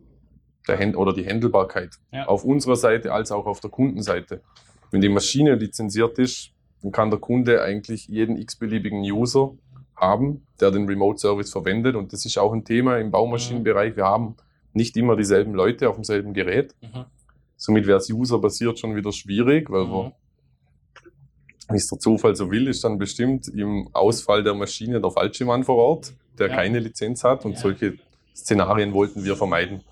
der 0.69 0.79
Hand 0.79 0.97
oder 0.97 1.13
die 1.13 1.25
Händelbarkeit. 1.25 1.97
Ja. 2.13 2.27
Auf 2.27 2.45
unserer 2.45 2.77
Seite 2.77 3.13
als 3.13 3.33
auch 3.33 3.47
auf 3.47 3.59
der 3.59 3.71
Kundenseite. 3.71 4.43
Wenn 4.93 5.01
die 5.01 5.09
Maschine 5.09 5.57
lizenziert 5.57 6.19
ist, 6.21 6.53
dann 6.83 6.93
kann 6.93 7.11
der 7.11 7.19
Kunde 7.19 7.63
eigentlich 7.63 8.07
jeden 8.07 8.37
x-beliebigen 8.37 9.01
User 9.01 9.55
haben, 10.01 10.47
der 10.61 10.71
den 10.71 10.87
Remote 10.87 11.19
Service 11.19 11.51
verwendet. 11.51 11.95
Und 11.95 12.13
das 12.13 12.25
ist 12.25 12.39
auch 12.39 12.53
ein 12.53 12.65
Thema 12.65 12.99
im 12.99 13.11
Baumaschinenbereich. 13.11 13.97
Wir 13.97 14.05
haben 14.05 14.37
nicht 14.73 14.97
immer 14.97 15.17
dieselben 15.17 15.55
Leute 15.55 15.89
auf 15.89 15.97
demselben 15.97 16.33
Gerät. 16.33 16.75
Mhm. 16.81 17.05
Somit 17.57 17.87
wäre 17.87 17.99
es 17.99 18.11
userbasiert 18.11 18.79
schon 18.79 18.97
wieder 18.97 19.13
schwierig, 19.13 19.71
weil 19.71 19.85
mhm. 19.85 19.91
wir, 19.91 20.13
wie 21.71 21.77
es 21.77 21.89
der 21.89 21.99
Zufall 21.99 22.35
so 22.35 22.51
will, 22.51 22.69
ist 22.69 22.83
dann 22.83 22.99
bestimmt 22.99 23.49
im 23.49 23.89
Ausfall 23.93 24.43
der 24.43 24.55
Maschine 24.55 25.01
der 25.01 25.11
falsche 25.11 25.45
Mann 25.45 25.65
vor 25.65 25.77
Ort, 25.77 26.15
der 26.39 26.49
ja. 26.49 26.57
keine 26.57 26.79
Lizenz 26.79 27.23
hat. 27.23 27.45
Und 27.45 27.53
ja. 27.53 27.59
solche 27.59 27.95
Szenarien 28.35 28.93
wollten 28.95 29.25
wir 29.25 29.37
vermeiden. 29.37 29.83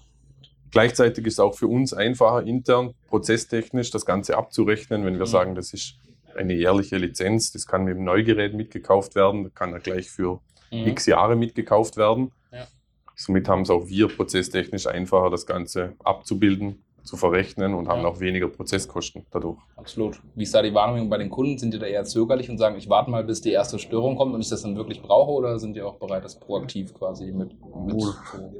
Gleichzeitig 0.71 1.27
ist 1.27 1.35
es 1.35 1.41
auch 1.41 1.57
für 1.57 1.67
uns 1.67 1.95
einfacher, 1.95 2.47
intern, 2.47 2.95
prozesstechnisch 3.09 3.91
das 3.91 4.05
Ganze 4.05 4.37
abzurechnen, 4.37 5.05
wenn 5.05 5.15
wir 5.15 5.27
mhm. 5.27 5.31
sagen, 5.31 5.55
das 5.55 5.73
ist 5.73 5.99
eine 6.38 6.54
jährliche 6.54 6.97
Lizenz. 6.97 7.52
Das 7.52 7.66
kann 7.66 7.85
mit 7.85 7.97
dem 7.97 8.04
Neugerät 8.04 8.54
mitgekauft 8.54 9.14
werden, 9.14 9.45
das 9.45 9.54
kann 9.54 9.73
ja 9.73 9.78
gleich 9.78 10.11
für 10.11 10.40
mhm. 10.71 10.87
x 10.87 11.07
Jahre 11.07 11.37
mitgekauft 11.37 11.97
werden. 11.97 12.33
Ja. 12.52 12.66
Somit 13.14 13.49
haben 13.49 13.62
es 13.62 13.71
auch 13.71 13.87
wir 13.87 14.09
prozesstechnisch 14.09 14.87
einfacher, 14.87 15.30
das 15.30 15.47
Ganze 15.47 15.95
abzubilden, 16.04 16.85
zu 17.02 17.16
verrechnen 17.16 17.75
und 17.75 17.88
haben 17.88 18.02
ja. 18.02 18.09
auch 18.09 18.21
weniger 18.21 18.49
Prozesskosten 18.49 19.25
dadurch. 19.30 19.57
Absolut. 19.76 20.21
Wie 20.35 20.42
ist 20.42 20.54
da 20.54 20.61
die 20.61 20.75
Wahrnehmung 20.75 21.09
bei 21.09 21.16
den 21.16 21.30
Kunden? 21.30 21.57
Sind 21.57 21.73
die 21.73 21.78
da 21.78 21.87
eher 21.87 22.04
zögerlich 22.04 22.50
und 22.50 22.59
sagen, 22.59 22.76
ich 22.76 22.90
warte 22.90 23.11
mal, 23.11 23.25
bis 23.25 23.40
die 23.40 23.50
erste 23.50 23.78
Störung 23.78 24.16
kommt 24.16 24.35
und 24.35 24.42
ich 24.42 24.50
das 24.50 24.62
dann 24.62 24.76
wirklich 24.76 25.00
brauche 25.00 25.33
oder 25.33 25.59
sind 25.59 25.75
die 25.75 25.80
auch 25.80 25.95
bereit, 25.95 26.25
das 26.25 26.38
proaktiv 26.38 26.92
quasi 26.92 27.33
mit, 27.33 27.57
mit 27.87 28.00
zu, 28.00 28.12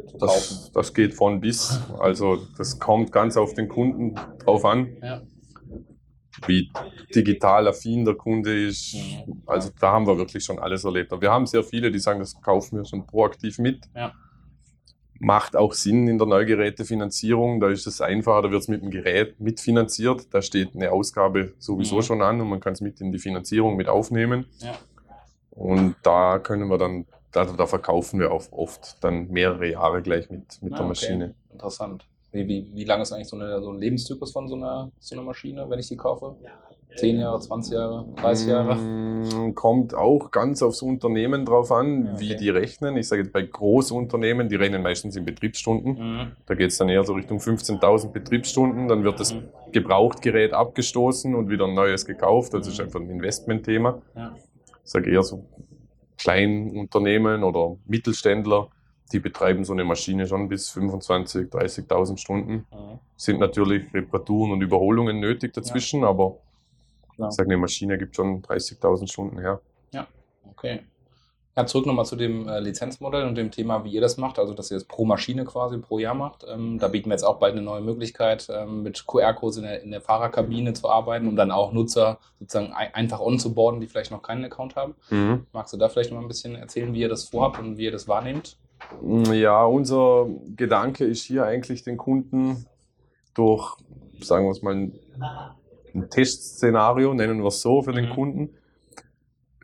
zu 0.07 0.17
kaufen? 0.17 0.19
Das, 0.19 0.73
das 0.73 0.95
geht 0.95 1.13
von 1.13 1.41
bis. 1.41 1.79
Also 1.99 2.39
das 2.57 2.79
kommt 2.79 3.13
ganz 3.13 3.37
auf 3.37 3.53
den 3.53 3.69
Kunden 3.69 4.15
drauf 4.39 4.65
an. 4.65 4.97
Ja 5.03 5.21
wie 6.47 6.71
digital 7.15 7.69
affin 7.69 8.05
der 8.05 8.15
Kunde 8.15 8.67
ist. 8.67 8.97
Also 9.47 9.71
da 9.81 9.93
haben 9.93 10.07
wir 10.07 10.17
wirklich 10.19 10.45
schon 10.45 10.59
alles 10.59 10.85
erlebt. 10.85 11.13
Aber 11.13 11.23
wir 11.23 11.31
haben 11.31 11.47
sehr 11.47 11.63
viele, 11.63 11.91
die 11.91 11.99
sagen, 11.99 12.21
das 12.21 12.41
kaufen 12.41 12.79
wir 12.79 12.85
schon 12.85 13.07
proaktiv 13.07 13.59
mit. 13.59 13.89
Ja. 13.95 14.13
Macht 15.21 15.57
auch 15.57 15.73
Sinn 15.73 16.07
in 16.07 16.19
der 16.19 16.29
Neugerätefinanzierung. 16.29 17.61
Da 17.61 17.71
ist 17.71 17.87
es 17.87 18.01
einfacher, 18.01 18.43
da 18.43 18.51
wird 18.51 18.63
es 18.63 18.69
mit 18.69 18.83
dem 18.83 18.91
Gerät 18.91 19.41
mitfinanziert. 19.41 20.33
Da 20.33 20.43
steht 20.43 20.75
eine 20.75 20.93
Ausgabe 20.93 21.55
sowieso 21.59 21.97
mhm. 21.97 22.03
schon 22.03 22.23
an 22.23 22.41
und 22.41 22.49
man 22.49 22.61
kann 22.61 22.75
es 22.75 22.81
mit 22.81 23.01
in 23.01 23.11
die 23.11 23.19
Finanzierung 23.19 23.77
mit 23.77 23.89
aufnehmen. 23.89 24.47
Ja. 24.59 24.75
Und 25.51 25.97
da 26.05 26.39
können 26.39 26.69
wir 26.69 26.79
dann, 26.79 27.07
also 27.35 27.57
da 27.57 27.67
verkaufen 27.67 28.21
wir 28.21 28.31
auch 28.31 28.45
oft 28.53 29.03
dann 29.03 29.29
mehrere 29.29 29.73
Jahre 29.73 30.03
gleich 30.03 30.31
mit, 30.31 30.63
mit 30.63 30.73
ah, 30.75 30.77
der 30.77 30.87
Maschine. 30.87 31.35
Interessant. 31.51 32.07
Wie, 32.33 32.47
wie, 32.47 32.71
wie 32.75 32.85
lange 32.85 33.03
ist 33.03 33.13
eigentlich 33.13 33.29
so, 33.29 33.37
eine, 33.37 33.61
so 33.63 33.71
ein 33.71 33.79
Lebenszyklus 33.79 34.33
von 34.33 34.49
so 34.49 34.55
einer, 34.57 34.91
so 34.99 35.15
einer 35.15 35.25
Maschine, 35.25 35.69
wenn 35.69 35.79
ich 35.79 35.89
die 35.89 35.97
kaufe? 35.97 36.37
10 36.97 37.21
Jahre, 37.21 37.39
20 37.39 37.75
Jahre, 37.75 38.07
30 38.17 38.49
Jahre? 38.49 38.75
Mm, 38.75 39.55
Kommt 39.55 39.95
auch 39.95 40.31
ganz 40.31 40.63
aufs 40.63 40.83
Unternehmen 40.83 41.45
drauf 41.45 41.71
an, 41.71 42.07
Ja, 42.07 42.13
okay. 42.15 42.21
wie 42.21 42.37
die 42.37 42.49
rechnen. 42.51 42.97
Ich 42.97 43.09
sage 43.09 43.23
jetzt 43.23 43.33
bei 43.33 43.43
Großunternehmen, 43.43 44.49
die 44.49 44.57
rechnen 44.57 44.83
meistens 44.83 45.15
in 45.17 45.25
Betriebsstunden. 45.25 45.93
Mhm. 45.95 46.33
Da 46.47 46.55
geht 46.55 46.71
es 46.71 46.79
dann 46.79 46.89
eher 46.89 47.05
so 47.05 47.13
Richtung 47.13 47.39
15.000 47.39 48.11
Betriebsstunden. 48.11 48.89
Dann 48.89 49.05
wird 49.05 49.21
das 49.21 49.35
Mhm. 49.35 49.45
Gebrauchtgerät 49.73 50.53
abgestoßen 50.55 51.35
und 51.35 51.51
wieder 51.51 51.67
ein 51.67 51.75
neues 51.75 52.05
gekauft. 52.07 52.55
Das 52.55 52.67
ist 52.67 52.79
Mhm. 52.79 52.85
einfach 52.85 53.01
ein 53.01 53.11
Investmentthema. 53.11 54.01
Ja. 54.17 54.35
Ich 54.85 54.91
sage 54.91 55.11
eher 55.11 55.23
so 55.23 55.45
Kleinunternehmen 56.17 57.45
oder 57.45 57.77
Mittelständler, 57.87 58.69
die 59.13 59.21
betreiben 59.21 59.65
so 59.65 59.73
eine 59.73 59.85
Maschine 59.85 60.27
schon 60.27 60.49
bis 60.49 60.71
25.000, 60.71 61.51
30.000 61.51 62.19
Stunden. 62.19 62.67
Mhm. 62.71 62.99
Sind 63.17 63.41
natürlich 63.41 63.93
Reparaturen 63.95 64.53
und 64.53 64.63
Überholungen 64.63 65.21
nötig 65.21 65.53
dazwischen, 65.55 66.05
aber 66.05 66.37
Klar. 67.15 67.31
ich 67.31 67.35
sage, 67.35 67.49
eine 67.49 67.57
Maschine 67.57 67.99
gibt 67.99 68.17
schon 68.17 68.43
30.000 68.43 69.11
Stunden 69.11 69.39
her. 69.39 69.61
Okay. 70.59 70.81
Ja, 71.57 71.67
zurück 71.67 71.87
nochmal 71.87 72.07
zu 72.07 72.15
dem 72.15 72.49
äh, 72.49 72.61
Lizenzmodell 72.61 73.27
und 73.27 73.35
dem 73.35 73.51
Thema, 73.51 73.83
wie 73.85 73.91
ihr 73.91 74.01
das 74.01 74.17
macht, 74.17 74.39
also 74.39 74.55
dass 74.55 74.71
ihr 74.71 74.77
das 74.77 74.85
pro 74.85 75.05
Maschine 75.05 75.45
quasi 75.45 75.79
pro 75.79 75.99
Jahr 75.99 76.15
macht. 76.15 76.45
Ähm, 76.49 76.79
da 76.79 76.87
bieten 76.87 77.11
wir 77.11 77.15
jetzt 77.15 77.25
auch 77.25 77.41
bald 77.41 77.53
eine 77.53 77.63
neue 77.63 77.81
Möglichkeit, 77.81 78.49
ähm, 78.49 78.85
mit 78.85 79.07
QR-Codes 79.07 79.57
in 79.57 79.65
der, 79.65 79.83
in 79.83 79.91
der 79.91 80.01
Fahrerkabine 80.01 80.73
zu 80.73 80.89
arbeiten, 80.89 81.27
um 81.27 81.35
dann 81.35 81.51
auch 81.51 81.73
Nutzer 81.73 82.19
sozusagen 82.39 82.73
ein, 82.73 82.95
einfach 82.95 83.19
onzuboarden, 83.19 83.81
die 83.81 83.89
vielleicht 83.89 84.13
noch 84.13 84.23
keinen 84.23 84.45
Account 84.45 84.77
haben. 84.77 84.95
Magst 85.53 85.73
du 85.73 85.79
da 85.79 85.89
vielleicht 85.89 86.11
noch 86.11 86.19
mal 86.19 86.25
ein 86.25 86.29
bisschen 86.29 86.55
erzählen, 86.55 86.95
wie 86.95 87.01
ihr 87.01 87.09
das 87.09 87.25
vorhabt 87.25 87.59
und 87.59 87.77
wie 87.77 87.87
ihr 87.87 87.93
das 87.93 88.07
wahrnehmt? 88.07 88.57
Ja, 89.03 89.65
unser 89.65 90.29
Gedanke 90.57 91.05
ist 91.05 91.25
hier 91.25 91.45
eigentlich 91.45 91.83
den 91.83 91.97
Kunden 91.97 92.67
durch, 93.35 93.77
sagen 94.21 94.47
wir 94.47 94.51
es 94.51 94.63
mal, 94.63 94.75
ein, 94.75 94.99
ein 95.95 96.11
Testszenario, 96.11 97.15
nennen 97.15 97.41
wir 97.41 97.49
es 97.49 97.61
so 97.61 97.83
für 97.83 97.93
den 97.93 98.07
Mhm. 98.07 98.11
Kunden. 98.15 98.55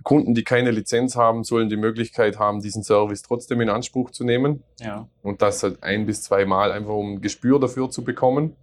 Kunden, 0.02 0.35
die 0.35 0.44
keine 0.44 0.71
Lizenz 0.71 1.16
haben, 1.16 1.44
sollen 1.44 1.71
die 1.71 1.78
Möglichkeit 1.78 2.38
haben, 2.38 2.61
diesen 2.61 2.83
Service 2.83 3.23
trotzdem 3.23 3.62
in 3.62 3.71
Anspruch 3.71 4.11
zu 4.11 4.23
nehmen. 4.23 4.62
Ja. 4.78 5.09
Und 5.23 5.40
das 5.40 5.62
halt 5.62 5.83
ein 5.83 6.04
bis 6.04 6.23
zwei 6.23 6.44
Mal 6.44 6.73
einfach 6.73 6.92
um 6.92 7.14
ein 7.14 7.21
Gespür 7.23 7.59
dafür 7.59 7.90
zu 7.90 8.04
bekommen. 8.04 8.54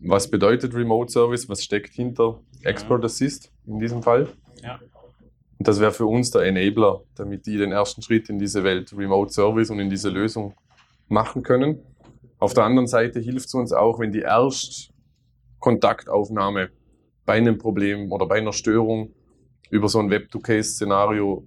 Was 0.00 0.28
bedeutet 0.28 0.74
Remote 0.74 1.12
Service? 1.12 1.48
Was 1.48 1.62
steckt 1.62 1.94
hinter 1.94 2.40
Expert 2.64 3.04
Assist 3.04 3.52
in 3.66 3.78
diesem 3.78 4.02
Fall? 4.02 4.28
Ja. 4.62 4.80
Und 5.58 5.66
das 5.66 5.80
wäre 5.80 5.92
für 5.92 6.06
uns 6.06 6.30
der 6.30 6.42
Enabler, 6.42 7.00
damit 7.16 7.46
die 7.46 7.56
den 7.58 7.72
ersten 7.72 8.00
Schritt 8.02 8.28
in 8.28 8.38
diese 8.38 8.62
Welt 8.64 8.92
Remote 8.96 9.32
Service 9.32 9.70
und 9.70 9.80
in 9.80 9.90
diese 9.90 10.08
Lösung 10.08 10.54
machen 11.08 11.42
können. 11.42 11.80
Auf 12.38 12.54
der 12.54 12.64
anderen 12.64 12.86
Seite 12.86 13.18
hilft 13.18 13.48
es 13.48 13.54
uns 13.54 13.72
auch, 13.72 13.98
wenn 13.98 14.12
die 14.12 14.20
Erstkontaktaufnahme 14.20 16.70
bei 17.26 17.34
einem 17.34 17.58
Problem 17.58 18.12
oder 18.12 18.26
bei 18.26 18.36
einer 18.36 18.52
Störung 18.52 19.10
über 19.70 19.88
so 19.88 19.98
ein 19.98 20.10
Web-to-Case-Szenario 20.10 21.46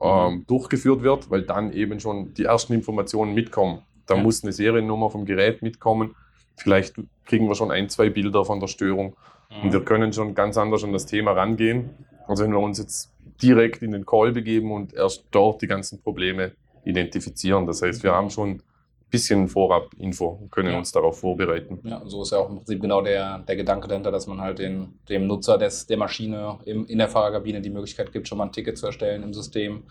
ähm, 0.00 0.44
durchgeführt 0.46 1.02
wird, 1.02 1.30
weil 1.30 1.42
dann 1.42 1.72
eben 1.72 2.00
schon 2.00 2.34
die 2.34 2.44
ersten 2.44 2.72
Informationen 2.72 3.34
mitkommen. 3.34 3.82
Da 4.06 4.16
Ja. 4.16 4.22
muss 4.22 4.42
eine 4.42 4.52
Seriennummer 4.52 5.10
vom 5.10 5.24
Gerät 5.24 5.62
mitkommen. 5.62 6.14
Vielleicht 6.56 6.96
kriegen 7.24 7.46
wir 7.48 7.54
schon 7.54 7.70
ein, 7.70 7.88
zwei 7.88 8.10
Bilder 8.10 8.44
von 8.44 8.60
der 8.60 8.66
Störung. 8.66 9.16
Und 9.62 9.72
wir 9.72 9.84
können 9.84 10.12
schon 10.12 10.34
ganz 10.34 10.58
anders 10.58 10.82
an 10.82 10.92
das 10.92 11.06
Thema 11.06 11.32
rangehen. 11.32 11.90
Also 12.32 12.44
wenn 12.44 12.52
wir 12.52 12.60
uns 12.60 12.78
jetzt 12.78 13.12
direkt 13.42 13.82
in 13.82 13.92
den 13.92 14.06
Call 14.06 14.32
begeben 14.32 14.72
und 14.72 14.94
erst 14.94 15.24
dort 15.30 15.62
die 15.62 15.66
ganzen 15.66 16.00
Probleme 16.02 16.52
identifizieren. 16.84 17.66
Das 17.66 17.82
heißt, 17.82 18.02
wir 18.02 18.12
haben 18.12 18.30
schon 18.30 18.50
ein 18.50 18.62
bisschen 19.10 19.48
Vorab-Info 19.48 20.26
und 20.26 20.50
können 20.50 20.70
Ja. 20.72 20.78
uns 20.78 20.90
darauf 20.92 21.20
vorbereiten. 21.20 21.80
Ja, 21.84 22.02
so 22.06 22.22
ist 22.22 22.32
ja 22.32 22.38
auch 22.38 22.48
im 22.48 22.56
Prinzip 22.56 22.80
genau 22.80 23.02
der, 23.02 23.38
der 23.40 23.56
Gedanke 23.56 23.86
dahinter, 23.88 24.10
dass 24.10 24.26
man 24.26 24.40
halt 24.40 24.58
den, 24.58 24.98
dem 25.08 25.26
Nutzer 25.26 25.58
des, 25.58 25.86
der 25.86 25.98
Maschine 25.98 26.58
im, 26.64 26.86
in 26.86 26.98
der 26.98 27.08
Fahrerkabine 27.08 27.60
die 27.60 27.70
Möglichkeit 27.70 28.12
gibt, 28.12 28.26
schon 28.28 28.38
mal 28.38 28.44
ein 28.46 28.52
Ticket 28.52 28.78
zu 28.78 28.86
erstellen 28.86 29.22
im 29.22 29.34
System, 29.34 29.84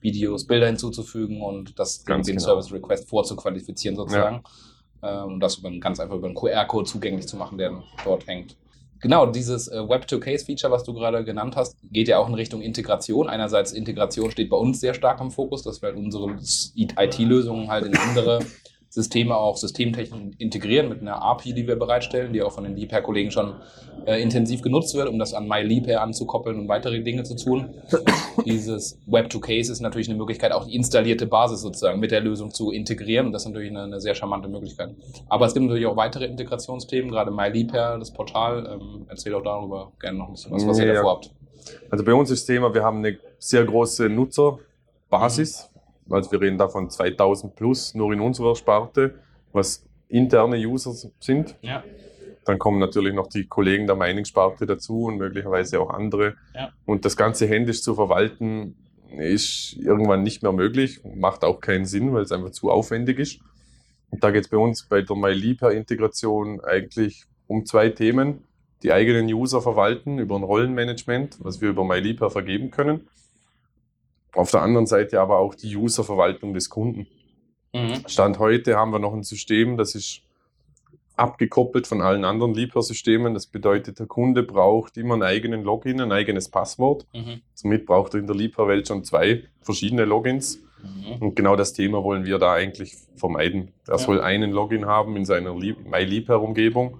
Videos, 0.00 0.46
Bilder 0.46 0.66
hinzuzufügen 0.66 1.42
und 1.42 1.78
das, 1.78 2.04
den, 2.04 2.22
genau. 2.22 2.38
Service 2.38 2.72
Request 2.72 3.08
vorzuqualifizieren 3.08 3.96
sozusagen. 3.96 4.42
Ähm, 5.02 5.24
Und 5.34 5.40
das 5.40 5.58
über, 5.58 5.70
ganz 5.78 5.98
einfach 6.00 6.16
über 6.16 6.26
einen 6.26 6.36
QR-Code 6.36 6.88
zugänglich 6.88 7.26
zu 7.26 7.36
machen, 7.36 7.58
der 7.58 7.82
dort 8.04 8.26
hängt. 8.26 8.56
Genau, 9.00 9.26
dieses 9.26 9.68
äh, 9.68 9.88
Web-to-Case-Feature, 9.88 10.70
was 10.70 10.84
du 10.84 10.92
gerade 10.92 11.24
genannt 11.24 11.56
hast, 11.56 11.76
geht 11.90 12.08
ja 12.08 12.18
auch 12.18 12.28
in 12.28 12.34
Richtung 12.34 12.60
Integration. 12.60 13.28
Einerseits 13.28 13.72
Integration 13.72 14.30
steht 14.30 14.50
bei 14.50 14.56
uns 14.56 14.80
sehr 14.80 14.92
stark 14.92 15.20
im 15.20 15.30
Fokus, 15.30 15.62
dass 15.62 15.80
wir 15.80 15.88
halt 15.88 15.96
unsere 15.96 16.36
IT-Lösungen 16.76 17.70
halt 17.70 17.86
in 17.86 17.96
andere 17.96 18.40
Systeme 18.90 19.36
auch 19.36 19.56
systemtechnisch 19.56 20.34
integrieren 20.38 20.88
mit 20.88 21.00
einer 21.00 21.22
API, 21.22 21.54
die 21.54 21.68
wir 21.68 21.76
bereitstellen, 21.76 22.32
die 22.32 22.42
auch 22.42 22.50
von 22.50 22.64
den 22.64 22.74
Liebherr-Kollegen 22.74 23.30
schon 23.30 23.54
äh, 24.04 24.20
intensiv 24.20 24.62
genutzt 24.62 24.96
wird, 24.96 25.08
um 25.08 25.16
das 25.16 25.32
an 25.32 25.46
MyLeapher 25.46 26.02
anzukoppeln 26.02 26.58
und 26.58 26.68
weitere 26.68 27.00
Dinge 27.00 27.22
zu 27.22 27.36
tun. 27.36 27.70
Dieses 28.44 28.98
Web-to-Case 29.06 29.70
ist 29.70 29.80
natürlich 29.80 30.08
eine 30.08 30.18
Möglichkeit, 30.18 30.50
auch 30.50 30.66
die 30.66 30.74
installierte 30.74 31.26
Basis 31.26 31.60
sozusagen 31.60 32.00
mit 32.00 32.10
der 32.10 32.20
Lösung 32.20 32.50
zu 32.50 32.72
integrieren. 32.72 33.26
Und 33.26 33.32
das 33.32 33.42
ist 33.42 33.48
natürlich 33.48 33.70
eine, 33.70 33.84
eine 33.84 34.00
sehr 34.00 34.16
charmante 34.16 34.48
Möglichkeit. 34.48 34.90
Aber 35.28 35.46
es 35.46 35.54
gibt 35.54 35.66
natürlich 35.66 35.86
auch 35.86 35.96
weitere 35.96 36.26
Integrationsthemen, 36.26 37.12
gerade 37.12 37.30
MyLeapher, 37.30 37.96
das 37.96 38.12
Portal. 38.12 38.66
Ähm, 38.80 39.06
erzähl 39.08 39.34
auch 39.34 39.44
darüber 39.44 39.92
gerne 40.00 40.18
noch 40.18 40.26
ein 40.26 40.32
bisschen 40.32 40.50
was, 40.50 40.66
was 40.66 40.78
ihr 40.80 40.86
Ja. 40.86 40.94
davor 40.94 41.12
habt. 41.12 41.30
Also 41.90 42.04
bei 42.04 42.12
uns 42.12 42.30
ist 42.30 42.40
das 42.42 42.46
Thema, 42.46 42.74
wir 42.74 42.82
haben 42.82 42.98
eine 42.98 43.18
sehr 43.38 43.64
große 43.64 44.08
Nutzerbasis. 44.08 45.69
Also 46.10 46.32
wir 46.32 46.40
reden 46.40 46.58
davon 46.58 46.90
2000 46.90 47.54
plus 47.54 47.94
nur 47.94 48.12
in 48.12 48.20
unserer 48.20 48.56
Sparte, 48.56 49.14
was 49.52 49.86
interne 50.08 50.56
User 50.56 50.92
sind. 51.20 51.56
Ja. 51.62 51.84
Dann 52.44 52.58
kommen 52.58 52.78
natürlich 52.78 53.14
noch 53.14 53.28
die 53.28 53.46
Kollegen 53.46 53.86
der 53.86 53.96
Mining-Sparte 53.96 54.66
dazu 54.66 55.04
und 55.04 55.18
möglicherweise 55.18 55.80
auch 55.80 55.90
andere. 55.90 56.34
Ja. 56.54 56.72
Und 56.84 57.04
das 57.04 57.16
Ganze 57.16 57.46
händisch 57.46 57.82
zu 57.82 57.94
verwalten, 57.94 58.76
ist 59.18 59.76
irgendwann 59.78 60.22
nicht 60.22 60.42
mehr 60.42 60.52
möglich, 60.52 61.00
macht 61.04 61.44
auch 61.44 61.60
keinen 61.60 61.84
Sinn, 61.84 62.12
weil 62.12 62.22
es 62.22 62.32
einfach 62.32 62.50
zu 62.50 62.70
aufwendig 62.70 63.18
ist. 63.18 63.40
Und 64.10 64.24
da 64.24 64.30
geht 64.30 64.44
es 64.44 64.50
bei 64.50 64.56
uns 64.56 64.84
bei 64.84 65.02
der 65.02 65.16
MyLeapher-Integration 65.16 66.60
eigentlich 66.60 67.24
um 67.46 67.66
zwei 67.66 67.88
Themen. 67.88 68.44
Die 68.82 68.92
eigenen 68.92 69.26
User 69.26 69.60
verwalten 69.60 70.18
über 70.18 70.36
ein 70.36 70.42
Rollenmanagement, 70.42 71.38
was 71.40 71.60
wir 71.60 71.70
über 71.70 71.84
MyLeapher 71.84 72.30
vergeben 72.30 72.70
können. 72.70 73.08
Auf 74.34 74.50
der 74.50 74.62
anderen 74.62 74.86
Seite 74.86 75.20
aber 75.20 75.38
auch 75.38 75.54
die 75.54 75.76
Userverwaltung 75.76 76.54
des 76.54 76.70
Kunden. 76.70 77.06
Mhm. 77.72 78.04
Stand 78.06 78.38
heute 78.38 78.76
haben 78.76 78.92
wir 78.92 78.98
noch 78.98 79.12
ein 79.14 79.22
System, 79.22 79.76
das 79.76 79.94
ist 79.94 80.22
abgekoppelt 81.16 81.86
von 81.86 82.00
allen 82.00 82.24
anderen 82.24 82.54
Leaper-Systemen. 82.54 83.34
Das 83.34 83.46
bedeutet, 83.46 83.98
der 83.98 84.06
Kunde 84.06 84.42
braucht 84.42 84.96
immer 84.96 85.14
einen 85.14 85.22
eigenen 85.22 85.62
Login, 85.62 86.00
ein 86.00 86.12
eigenes 86.12 86.48
Passwort. 86.48 87.06
Mhm. 87.12 87.42
Somit 87.54 87.84
braucht 87.84 88.14
er 88.14 88.20
in 88.20 88.26
der 88.26 88.36
Leaper-Welt 88.36 88.88
schon 88.88 89.04
zwei 89.04 89.44
verschiedene 89.60 90.06
Logins. 90.06 90.60
Mhm. 90.82 91.20
Und 91.20 91.36
genau 91.36 91.56
das 91.56 91.74
Thema 91.74 92.02
wollen 92.02 92.24
wir 92.24 92.38
da 92.38 92.54
eigentlich 92.54 92.94
vermeiden. 93.16 93.72
Er 93.86 93.94
Ja. 93.94 93.98
soll 93.98 94.20
einen 94.22 94.50
Login 94.50 94.86
haben 94.86 95.14
in 95.16 95.26
seiner 95.26 95.54
Lieb- 95.54 95.84
MyLeaper-Umgebung, 95.86 96.98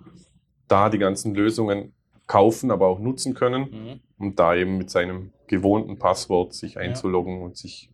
da 0.68 0.90
die 0.90 0.98
ganzen 0.98 1.34
Lösungen 1.34 1.94
kaufen, 2.30 2.70
aber 2.70 2.86
auch 2.86 3.00
nutzen 3.00 3.34
können 3.34 3.62
Mhm. 3.62 4.00
und 4.18 4.38
da 4.38 4.54
eben 4.54 4.78
mit 4.78 4.88
seinem 4.88 5.32
gewohnten 5.48 5.98
Passwort 5.98 6.54
sich 6.54 6.78
einzuloggen 6.78 7.42
und 7.42 7.56
sich 7.56 7.90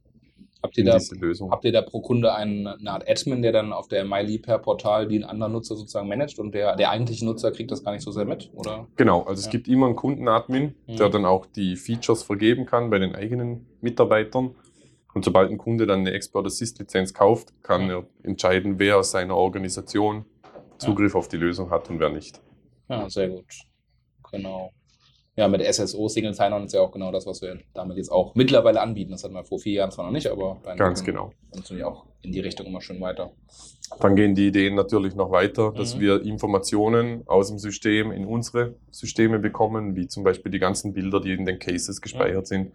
Habt 0.63 0.77
ihr 0.77 0.83
in 0.85 0.87
da 0.91 0.99
diese 0.99 1.15
Lösung. 1.15 1.51
Habt 1.51 1.65
ihr 1.65 1.73
da 1.73 1.81
pro 1.81 2.01
Kunde 2.03 2.35
einen, 2.35 2.67
eine 2.67 2.91
Art 2.91 3.09
Admin, 3.09 3.41
der 3.41 3.53
dann 3.53 3.73
auf 3.73 3.89
der 3.89 4.05
MyLeapher-Portal 4.05 5.07
den 5.09 5.25
anderen 5.25 5.53
Nutzer 5.53 5.75
sozusagen 5.77 6.09
managt 6.09 6.39
und 6.39 6.53
der, 6.55 6.77
der 6.77 6.91
eigentliche 6.91 7.25
Nutzer 7.25 7.51
kriegt 7.53 7.71
das 7.71 7.83
gar 7.83 7.93
nicht 7.93 8.03
so 8.03 8.11
sehr 8.11 8.25
mit? 8.27 8.51
Oder? 8.55 8.87
Genau, 8.97 9.23
also 9.23 9.39
es 9.41 9.47
Ja. 9.47 9.53
gibt 9.53 9.69
immer 9.69 9.87
einen 9.87 9.97
Kundenadmin, 9.97 10.75
Mhm. 10.87 10.97
der 10.97 11.09
dann 11.09 11.25
auch 11.25 11.47
die 11.47 11.77
Features 11.77 12.23
vergeben 12.23 12.67
kann 12.67 12.91
bei 12.91 12.99
den 12.99 13.15
eigenen 13.15 13.67
Mitarbeitern. 13.81 14.55
Und 15.15 15.25
sobald 15.25 15.51
ein 15.51 15.57
Kunde 15.57 15.87
dann 15.87 16.01
eine 16.01 16.11
Expert 16.13 16.45
Assist 16.45 16.79
Lizenz 16.79 17.15
kauft, 17.15 17.55
kann 17.63 17.89
Ja. 17.89 17.99
er 18.01 18.07
entscheiden, 18.23 18.79
wer 18.79 18.99
aus 18.99 19.13
seiner 19.13 19.35
Organisation 19.37 20.27
Zugriff 20.79 21.15
auf 21.15 21.29
die 21.29 21.39
Lösung 21.39 21.71
hat 21.71 21.89
und 21.89 22.01
wer 22.01 22.11
nicht. 22.11 22.41
Ja, 22.91 23.09
sehr 23.09 23.29
gut. 23.31 23.47
Genau. 24.31 24.73
Ja, 25.39 25.49
mit 25.49 25.61
SSO 25.63 26.09
Single 26.09 26.33
Sign-On 26.33 26.65
ist 26.65 26.73
ja 26.73 26.81
auch 26.81 26.93
genau 26.93 27.13
das, 27.13 27.27
was 27.27 27.43
wir 27.43 27.59
damit 27.75 27.99
jetzt 27.99 28.11
auch 28.11 28.35
mittlerweile 28.35 28.81
anbieten. 28.81 29.11
Das 29.11 29.23
hatten 29.23 29.35
wir 29.35 29.45
vor 29.45 29.59
vier 29.59 29.75
Jahren 29.75 29.91
zwar 29.91 30.07
noch 30.07 30.13
nicht, 30.13 30.29
aber 30.29 30.59
Ganz 30.77 31.05
genau. 31.05 31.31
natürlich 31.55 31.85
auch 31.85 32.07
in 32.23 32.33
die 32.33 32.41
Richtung 32.41 32.65
immer 32.67 32.81
schön 32.81 32.99
weiter. 33.03 33.33
Dann 34.01 34.17
gehen 34.17 34.35
die 34.35 34.47
Ideen 34.49 34.75
natürlich 34.75 35.15
noch 35.15 35.31
weiter, 35.31 35.73
dass 35.73 35.95
Mhm. 35.97 36.01
wir 36.01 36.23
Informationen 36.23 37.23
aus 37.27 37.49
dem 37.49 37.59
System 37.59 38.13
in 38.13 38.25
unsere 38.25 38.77
Systeme 38.91 39.39
bekommen, 39.39 39.95
wie 39.95 40.09
zum 40.09 40.25
Beispiel 40.25 40.51
die 40.51 40.59
ganzen 40.59 40.95
Bilder, 40.95 41.21
die 41.21 41.33
in 41.35 41.45
den 41.45 41.59
Cases 41.59 42.01
gespeichert 42.01 42.47
sind. 42.47 42.73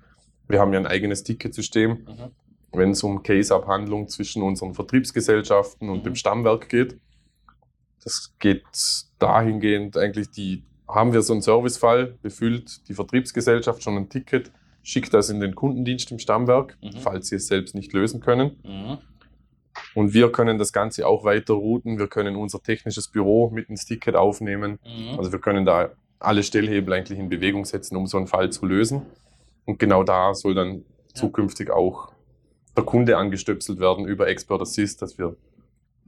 Wir 0.47 0.59
haben 0.59 0.71
ja 0.71 0.79
ein 0.79 0.87
eigenes 0.87 1.23
Ticketsystem, 1.23 1.91
Mhm. 1.91 2.31
wenn 2.73 2.91
es 2.91 3.01
um 3.01 3.23
Case-Abhandlung 3.23 4.07
zwischen 4.07 4.43
unseren 4.43 4.75
Vertriebsgesellschaften 4.75 5.89
und 5.89 5.99
Mhm. 6.01 6.03
dem 6.03 6.15
Stammwerk 6.15 6.69
geht. 6.69 6.97
Das 8.03 8.33
geht 8.39 8.63
dahingehend 9.19 9.97
eigentlich, 9.97 10.29
die 10.29 10.63
haben 10.93 11.13
wir 11.13 11.21
so 11.21 11.33
einen 11.33 11.41
Servicefall, 11.41 12.17
befüllt 12.21 12.87
die 12.87 12.93
Vertriebsgesellschaft 12.93 13.83
schon 13.83 13.97
ein 13.97 14.09
Ticket, 14.09 14.51
schickt 14.83 15.13
das 15.13 15.29
in 15.29 15.39
den 15.39 15.55
Kundendienst 15.55 16.11
im 16.11 16.19
Stammwerk, 16.19 16.77
Mhm. 16.81 16.93
falls 16.99 17.27
sie 17.27 17.35
es 17.35 17.47
selbst 17.47 17.75
nicht 17.75 17.93
lösen 17.93 18.19
können. 18.19 18.59
Mhm. 18.63 18.97
Und 19.95 20.13
wir 20.13 20.31
können 20.31 20.57
das 20.57 20.73
Ganze 20.73 21.07
auch 21.07 21.23
weiter 21.23 21.53
routen. 21.53 21.97
Wir 21.97 22.07
können 22.07 22.35
unser 22.35 22.61
technisches 22.61 23.07
Büro 23.07 23.49
mit 23.49 23.69
ins 23.69 23.85
Ticket 23.85 24.15
aufnehmen. 24.15 24.79
Mhm. 24.85 25.17
Also 25.17 25.31
wir 25.31 25.39
können 25.39 25.65
da 25.65 25.91
alle 26.19 26.43
Stellhebel 26.43 26.93
eigentlich 26.93 27.17
in 27.17 27.29
Bewegung 27.29 27.65
setzen, 27.65 27.95
um 27.95 28.05
so 28.07 28.17
einen 28.17 28.27
Fall 28.27 28.51
zu 28.51 28.65
lösen. 28.65 29.03
Und 29.65 29.79
genau 29.79 30.03
da 30.03 30.33
soll 30.33 30.55
dann 30.55 30.83
zukünftig 31.13 31.69
auch 31.69 32.11
der 32.75 32.83
Kunde 32.83 33.17
angestöpselt 33.17 33.79
werden 33.79 34.05
über 34.05 34.27
Expert 34.27 34.61
Assist, 34.61 35.01
dass 35.01 35.17
wir 35.17 35.35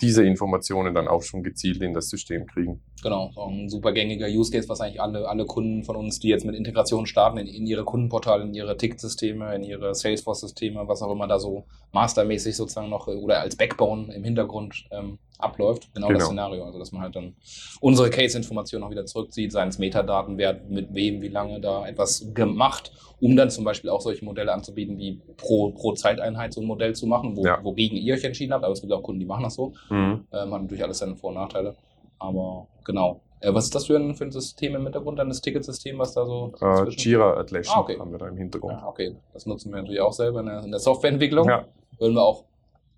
diese 0.01 0.23
Informationen 0.25 0.93
dann 0.93 1.07
auch 1.07 1.21
schon 1.23 1.43
gezielt 1.43 1.81
in 1.81 1.93
das 1.93 2.09
System 2.09 2.45
kriegen. 2.47 2.81
Genau, 3.03 3.31
so 3.35 3.41
ein 3.43 3.67
super 3.69 3.91
gängiger 3.91 4.27
Use 4.27 4.49
Case, 4.51 4.69
was 4.69 4.79
eigentlich 4.79 5.01
alle, 5.01 5.27
alle 5.27 5.45
Kunden 5.45 5.83
von 5.83 5.97
uns, 5.97 6.19
die 6.19 6.29
jetzt 6.29 6.45
mit 6.45 6.55
Integration 6.55 7.05
starten, 7.05 7.37
in, 7.37 7.47
in 7.47 7.67
ihre 7.67 7.83
Kundenportale, 7.83 8.43
in 8.43 8.53
ihre 8.53 8.77
Ticketsysteme, 8.77 9.53
in 9.55 9.63
ihre 9.63 9.93
Salesforce-Systeme, 9.93 10.87
was 10.87 11.01
auch 11.01 11.11
immer 11.11 11.27
da 11.27 11.37
so 11.37 11.65
mastermäßig 11.91 12.55
sozusagen 12.55 12.89
noch 12.89 13.07
äh, 13.09 13.11
oder 13.15 13.41
als 13.41 13.57
Backbone 13.57 14.13
im 14.13 14.23
Hintergrund 14.23 14.85
ähm, 14.91 15.19
abläuft. 15.37 15.93
Genau, 15.93 16.07
das 16.07 16.13
Genau. 16.19 16.25
Szenario. 16.27 16.63
Also, 16.63 16.79
dass 16.79 16.91
man 16.93 17.01
halt 17.01 17.15
dann 17.15 17.35
unsere 17.81 18.09
Case-Informationen 18.09 18.83
auch 18.85 18.89
wieder 18.91 19.05
zurückzieht, 19.05 19.51
seien 19.51 19.67
es 19.67 19.77
Metadaten, 19.79 20.37
wer 20.37 20.61
mit 20.69 20.93
wem, 20.93 21.21
wie 21.21 21.27
lange 21.27 21.59
da 21.59 21.85
etwas 21.85 22.25
gemacht, 22.33 22.93
um 23.19 23.35
dann 23.35 23.49
zum 23.49 23.65
Beispiel 23.65 23.89
auch 23.89 23.99
solche 24.01 24.23
Modelle 24.23 24.53
anzubieten, 24.53 24.97
wie 24.97 25.19
pro, 25.35 25.71
pro 25.71 25.91
Zeiteinheit 25.93 26.53
so 26.53 26.61
ein 26.61 26.67
Modell 26.67 26.95
zu 26.95 27.05
machen, 27.07 27.35
wo, 27.35 27.45
Ja. 27.45 27.59
wogegen 27.63 27.97
ihr 27.97 28.13
euch 28.13 28.23
entschieden 28.23 28.53
habt. 28.53 28.63
Aber 28.63 28.73
es 28.73 28.79
gibt 28.81 28.93
auch 28.93 29.03
Kunden, 29.03 29.19
die 29.19 29.25
machen 29.25 29.43
das 29.43 29.55
so. 29.55 29.73
Mhm. 29.89 30.25
Ähm, 30.31 30.53
hat 30.53 30.61
natürlich 30.61 30.83
alles 30.83 30.99
seine 30.99 31.15
Vor- 31.17 31.29
und 31.31 31.35
Nachteile. 31.35 31.75
Aber 32.23 32.67
genau. 32.85 33.19
Äh, 33.41 33.53
was 33.53 33.65
ist 33.65 33.75
das 33.75 33.87
für 33.87 33.97
ein, 33.97 34.15
für 34.15 34.23
ein 34.23 34.31
System 34.31 34.75
im 34.75 34.83
Hintergrund, 34.83 35.19
dann 35.19 35.27
das 35.27 35.41
Ticketsystem, 35.41 35.99
was 35.99 36.13
da 36.13 36.25
so 36.25 36.53
Äh, 36.61 36.89
Jira 36.91 37.37
Atlassian 37.37 37.77
Ah, 37.77 37.81
okay. 37.81 37.99
haben 37.99 38.11
wir 38.11 38.17
da 38.19 38.27
im 38.29 38.37
Hintergrund. 38.37 38.73
Ja, 38.79 38.87
okay, 38.87 39.15
das 39.33 39.45
nutzen 39.45 39.71
wir 39.71 39.77
natürlich 39.81 39.99
auch 40.01 40.13
selber 40.13 40.39
in 40.39 40.45
der, 40.45 40.63
in 40.63 40.71
der 40.71 40.79
Softwareentwicklung. 40.79 41.47
Ja, 41.49 41.65
Hören 41.99 42.13
wir 42.13 42.23
auch 42.23 42.45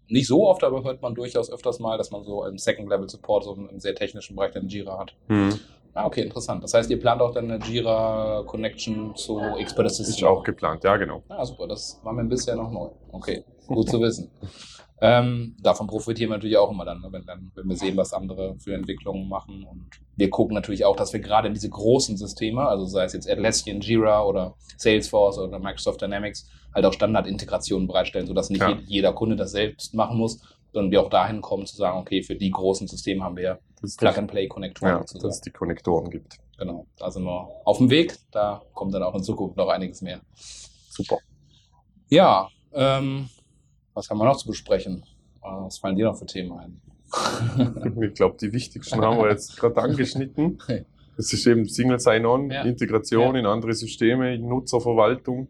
nicht 0.07 0.27
so 0.27 0.47
oft, 0.47 0.63
aber 0.63 0.83
hört 0.83 1.01
man 1.01 1.15
durchaus 1.15 1.51
öfters 1.51 1.79
mal, 1.79 1.97
dass 1.97 2.11
man 2.11 2.23
so 2.23 2.45
im 2.45 2.59
Second-Level-Support 2.59 3.43
so 3.43 3.53
im 3.55 3.79
sehr 3.79 3.95
technischen 3.95 4.35
Bereich 4.35 4.51
dann 4.53 4.67
Jira 4.67 4.99
hat. 4.99 5.15
mhm. 5.27 5.59
Ah, 5.97 6.05
okay, 6.07 6.23
interessant. 6.23 6.61
Das 6.61 6.73
heißt, 6.73 6.89
ihr 6.89 6.99
plant 6.99 7.21
auch 7.21 7.31
dann 7.33 7.49
eine 7.49 7.63
Jira-Connection 7.65 9.15
zu 9.15 9.39
Expert 9.57 9.85
Assistant? 9.85 10.17
ist 10.17 10.23
auch 10.25 10.43
geplant, 10.43 10.83
ja 10.83 10.97
genau. 10.97 11.23
Ah, 11.29 11.45
super, 11.45 11.67
das 11.67 12.01
war 12.03 12.11
mir 12.11 12.25
bisher 12.25 12.55
noch 12.57 12.69
neu. 12.69 12.89
Okay, 13.13 13.45
gut 13.67 13.89
zu 13.89 13.99
wissen. 14.01 14.29
Ähm, 15.01 15.57
davon 15.61 15.87
profitieren 15.87 16.29
wir 16.29 16.37
natürlich 16.37 16.57
auch 16.57 16.71
immer 16.71 16.85
dann, 16.85 17.01
ne, 17.01 17.07
wenn, 17.11 17.25
dann, 17.25 17.51
wenn 17.55 17.67
wir 17.67 17.75
sehen, 17.75 17.97
was 17.97 18.13
andere 18.13 18.55
für 18.59 18.73
Entwicklungen 18.73 19.27
machen. 19.27 19.63
Und 19.65 19.89
wir 20.15 20.29
gucken 20.29 20.55
natürlich 20.55 20.85
auch, 20.85 20.95
dass 20.95 21.11
wir 21.11 21.19
gerade 21.19 21.49
in 21.49 21.53
diese 21.53 21.69
großen 21.69 22.15
Systeme, 22.15 22.61
also 22.65 22.85
sei 22.85 23.03
es 23.03 23.13
jetzt 23.13 23.29
Atlassian, 23.29 23.81
Jira 23.81 24.23
oder 24.23 24.55
Salesforce 24.77 25.37
oder 25.39 25.59
Microsoft 25.59 26.01
Dynamics, 26.01 26.49
halt 26.73 26.85
auch 26.85 26.93
Standardintegrationen 26.93 27.87
bereitstellen, 27.87 28.25
sodass 28.27 28.49
nicht 28.49 28.61
Ja. 28.61 28.69
je- 28.69 28.83
jeder 28.85 29.11
Kunde 29.13 29.35
das 29.35 29.51
selbst 29.51 29.93
machen 29.93 30.17
muss, 30.17 30.39
sondern 30.71 30.91
wir 30.91 31.01
auch 31.01 31.09
dahin 31.09 31.41
kommen 31.41 31.65
zu 31.65 31.75
sagen, 31.75 31.97
okay, 31.99 32.21
für 32.23 32.35
die 32.35 32.51
großen 32.51 32.87
Systeme 32.87 33.23
haben 33.23 33.35
wir 33.37 33.59
Plug-and-Play-Konnektoren 33.97 34.91
ja, 34.91 34.99
sozusagen. 34.99 35.23
dass 35.27 35.35
es 35.35 35.41
die 35.41 35.51
Konnektoren 35.51 36.09
gibt. 36.09 36.37
Genau, 36.57 36.87
da 36.97 37.11
sind 37.11 37.23
wir 37.25 37.49
auf 37.65 37.77
dem 37.79 37.89
Weg. 37.89 38.17
Da 38.31 38.61
kommt 38.73 38.93
dann 38.93 39.03
auch 39.03 39.13
in 39.15 39.23
Zukunft 39.23 39.57
noch 39.57 39.67
einiges 39.67 40.01
mehr. 40.01 40.21
Super. 40.89 41.17
Ja, 42.09 42.47
ähm, 42.73 43.29
was 43.95 44.09
haben 44.09 44.19
wir 44.19 44.25
noch 44.25 44.37
zu 44.37 44.47
besprechen? 44.47 45.03
Äh, 45.41 45.47
Was 45.47 45.79
fallen 45.79 45.95
dir 45.95 46.05
noch 46.05 46.17
für 46.17 46.25
Themen 46.27 46.51
ein? 46.53 46.81
Ich 48.01 48.13
glaube, 48.13 48.37
die 48.39 48.51
wichtigsten 48.53 49.01
haben 49.01 49.17
wir 49.17 49.29
jetzt 49.29 49.57
gerade 49.57 49.81
angeschnitten. 49.81 50.59
Das 51.17 51.31
ist 51.31 51.47
eben 51.47 51.65
Single 51.65 51.97
Sign-On, 51.97 52.51
Ja. 52.51 52.63
Integration 52.63 53.35
Ja. 53.35 53.39
in 53.39 53.45
andere 53.45 53.73
Systeme, 53.73 54.37
Nutzerverwaltung. 54.37 55.47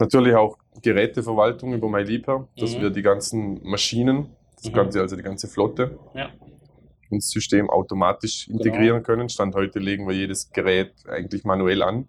Natürlich 0.00 0.34
auch 0.34 0.58
Geräteverwaltung 0.82 1.74
über 1.74 1.88
MyLeaper, 1.88 2.48
dass 2.58 2.74
Mhm. 2.76 2.80
wir 2.80 2.90
die 2.90 3.02
ganzen 3.02 3.60
Maschinen, 3.62 4.30
das 4.56 4.64
Mhm. 4.72 4.72
Ganze, 4.74 5.00
also 5.00 5.14
die 5.14 5.22
ganze 5.22 5.46
Flotte, 5.46 5.96
Ja. 6.14 6.28
ins 7.10 7.30
System 7.30 7.70
automatisch 7.70 8.48
integrieren 8.48 9.04
können. 9.04 9.28
Stand 9.28 9.54
heute 9.54 9.78
legen 9.78 10.08
wir 10.08 10.16
jedes 10.16 10.50
Gerät 10.50 10.92
eigentlich 11.08 11.44
manuell 11.44 11.82
an. 11.82 12.08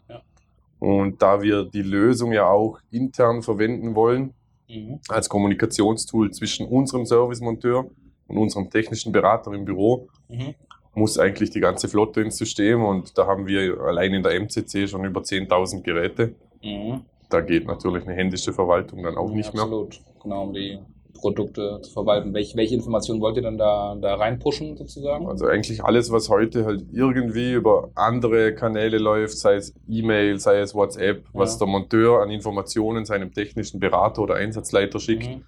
Und 0.79 1.21
da 1.21 1.43
wir 1.43 1.65
die 1.65 1.83
Lösung 1.83 2.31
ja 2.31 2.47
auch 2.47 2.79
intern 2.89 3.43
verwenden 3.43 3.93
wollen, 3.93 4.33
Mhm. 4.71 4.99
als 5.09 5.27
Kommunikationstool 5.29 6.31
zwischen 6.31 6.67
unserem 6.67 7.05
Servicemonteur 7.05 7.89
und 8.27 8.37
unserem 8.37 8.69
technischen 8.69 9.11
Berater 9.11 9.51
im 9.53 9.65
Büro, 9.65 10.07
Mhm. 10.29 10.55
muss 10.95 11.17
eigentlich 11.17 11.49
die 11.49 11.59
ganze 11.59 11.87
Flotte 11.87 12.21
ins 12.21 12.37
System 12.37 12.83
und 12.83 13.17
da 13.17 13.25
haben 13.27 13.47
wir 13.47 13.79
allein 13.81 14.13
in 14.13 14.23
der 14.23 14.33
MCC 14.39 14.87
schon 14.87 15.03
über 15.05 15.21
10.000 15.23 15.83
Geräte. 15.83 16.35
Mhm. 16.63 17.01
Da 17.29 17.41
geht 17.41 17.65
natürlich 17.65 18.03
eine 18.05 18.13
händische 18.15 18.51
Verwaltung 18.53 19.03
dann 19.03 19.17
auch 19.17 19.31
nicht 19.31 19.53
mehr. 19.53 19.63
Absolut, 19.63 19.99
genau, 20.21 20.43
um 20.43 20.53
die 20.53 20.79
Produkte 21.13 21.79
zu 21.81 21.91
verwalten. 21.91 22.33
Welche, 22.33 22.57
welche 22.57 22.75
Informationen 22.75 23.21
wollt 23.21 23.35
ihr 23.37 23.43
dann 23.43 23.57
da, 23.57 23.95
da 23.99 24.15
reinpushen 24.15 24.77
sozusagen? 24.77 25.27
Also 25.27 25.45
eigentlich 25.45 25.83
alles, 25.83 26.11
was 26.11 26.29
heute 26.29 26.65
halt 26.65 26.85
irgendwie 26.91 27.53
über 27.53 27.89
andere 27.95 28.53
Kanäle 28.55 28.97
läuft, 28.97 29.37
sei 29.37 29.55
es 29.55 29.73
E-Mail, 29.87 30.39
sei 30.39 30.59
es 30.59 30.73
WhatsApp, 30.75 31.23
was 31.33 31.53
Ja. 31.53 31.59
der 31.59 31.67
Monteur 31.67 32.21
an 32.21 32.29
Informationen 32.31 33.05
seinem 33.05 33.33
technischen 33.33 33.79
Berater 33.79 34.21
oder 34.21 34.35
Einsatzleiter 34.35 34.99
schickt, 34.99 35.27
Mhm. 35.27 35.43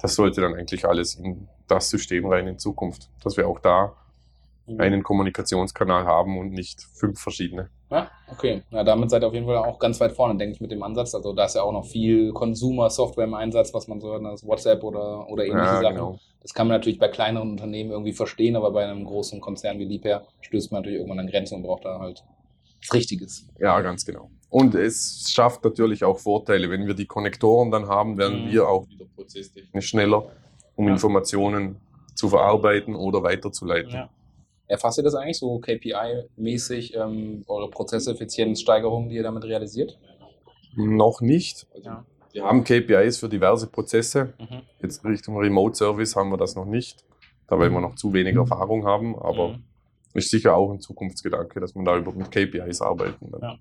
das 0.00 0.14
sollte 0.14 0.40
dann 0.40 0.54
eigentlich 0.54 0.86
alles 0.86 1.14
in 1.16 1.48
das 1.68 1.90
System 1.90 2.26
rein 2.26 2.46
in 2.46 2.58
Zukunft. 2.58 3.10
Dass 3.24 3.36
wir 3.36 3.48
auch 3.48 3.58
da 3.60 3.94
Mhm. 4.66 4.80
einen 4.80 5.02
Kommunikationskanal 5.02 6.04
haben 6.06 6.38
und 6.38 6.50
nicht 6.50 6.82
fünf 6.94 7.20
verschiedene. 7.20 7.70
Ja, 7.90 8.10
okay. 8.32 8.62
Ja, 8.70 8.82
damit 8.82 9.10
seid 9.10 9.22
ihr 9.22 9.28
auf 9.28 9.34
jeden 9.34 9.46
Fall 9.46 9.56
auch 9.58 9.78
ganz 9.78 10.00
weit 10.00 10.12
vorne, 10.12 10.36
denke 10.36 10.54
ich, 10.54 10.60
mit 10.60 10.72
dem 10.72 10.82
Ansatz. 10.82 11.14
Also 11.14 11.32
da 11.32 11.44
ist 11.44 11.54
ja 11.54 11.62
auch 11.62 11.72
noch 11.72 11.84
viel 11.84 12.32
Consumer-Software 12.32 13.24
im 13.24 13.34
Einsatz, 13.34 13.72
was 13.72 13.86
man 13.86 14.00
so 14.00 14.08
hört, 14.10 14.24
das 14.24 14.44
WhatsApp 14.44 14.82
oder, 14.82 15.28
oder 15.28 15.44
ähnliche 15.44 15.74
Ja, 15.74 15.80
Sachen. 15.80 15.94
genau. 15.94 16.18
Das 16.42 16.52
kann 16.52 16.66
man 16.68 16.76
natürlich 16.76 16.98
bei 16.98 17.08
kleineren 17.08 17.50
Unternehmen 17.50 17.90
irgendwie 17.90 18.12
verstehen, 18.12 18.56
aber 18.56 18.70
bei 18.72 18.84
einem 18.84 19.04
großen 19.04 19.40
Konzern 19.40 19.78
wie 19.78 19.84
Liebherr 19.84 20.26
stößt 20.40 20.72
man 20.72 20.80
natürlich 20.80 20.98
irgendwann 20.98 21.20
an 21.20 21.26
Grenzen 21.28 21.56
und 21.56 21.62
braucht 21.62 21.84
da 21.84 21.98
halt 22.00 22.22
was 22.82 22.92
Richtiges. 22.94 23.48
Ja, 23.58 23.80
ganz 23.80 24.04
genau. 24.04 24.30
Und 24.48 24.74
es 24.74 25.28
schafft 25.32 25.64
natürlich 25.64 26.04
auch 26.04 26.18
Vorteile. 26.18 26.70
Wenn 26.70 26.86
wir 26.86 26.94
die 26.94 27.06
Konnektoren 27.06 27.70
dann 27.70 27.88
haben, 27.88 28.16
werden 28.18 28.46
Mhm. 28.46 28.50
wir 28.52 28.68
auch 28.68 28.88
wieder 28.88 29.04
prozesstechnisch 29.14 29.86
schneller, 29.88 30.24
um 30.76 30.86
Ja. 30.86 30.92
Informationen 30.92 31.80
zu 32.14 32.28
verarbeiten 32.28 32.94
oder 32.94 33.22
weiterzuleiten. 33.22 34.08
Erfasst 34.68 34.98
ihr 34.98 35.04
das 35.04 35.14
eigentlich 35.14 35.38
so 35.38 35.58
KPI-mäßig, 35.60 36.94
ähm, 36.96 37.44
eure 37.46 37.70
Prozesseffizienzsteigerungen, 37.70 39.08
die 39.08 39.16
ihr 39.16 39.22
damit 39.22 39.44
realisiert? 39.44 39.98
Noch 40.74 41.20
nicht. 41.20 41.66
Ja. 41.82 42.04
Wir 42.32 42.44
haben 42.44 42.64
KPIs 42.64 43.18
für 43.18 43.28
diverse 43.28 43.66
Prozesse. 43.66 44.34
Mhm. 44.38 44.62
Jetzt 44.82 45.04
Richtung 45.04 45.38
Remote 45.38 45.74
Service 45.74 46.16
haben 46.16 46.30
wir 46.30 46.36
das 46.36 46.54
noch 46.54 46.66
nicht, 46.66 47.04
da 47.48 47.58
weil 47.58 47.70
wir 47.70 47.80
noch 47.80 47.94
zu 47.94 48.12
wenig 48.12 48.36
Erfahrung 48.36 48.84
haben. 48.84 49.16
Aber 49.18 49.50
Mhm. 49.50 49.64
ist 50.14 50.30
sicher 50.30 50.54
auch 50.54 50.70
ein 50.70 50.80
Zukunftsgedanke, 50.80 51.60
dass 51.60 51.74
man 51.74 51.84
da 51.84 51.96
über 51.96 52.12
mit 52.12 52.30
KPIs 52.30 52.82
arbeiten. 52.82 53.30
Dann. 53.30 53.40
Ja. 53.40 53.58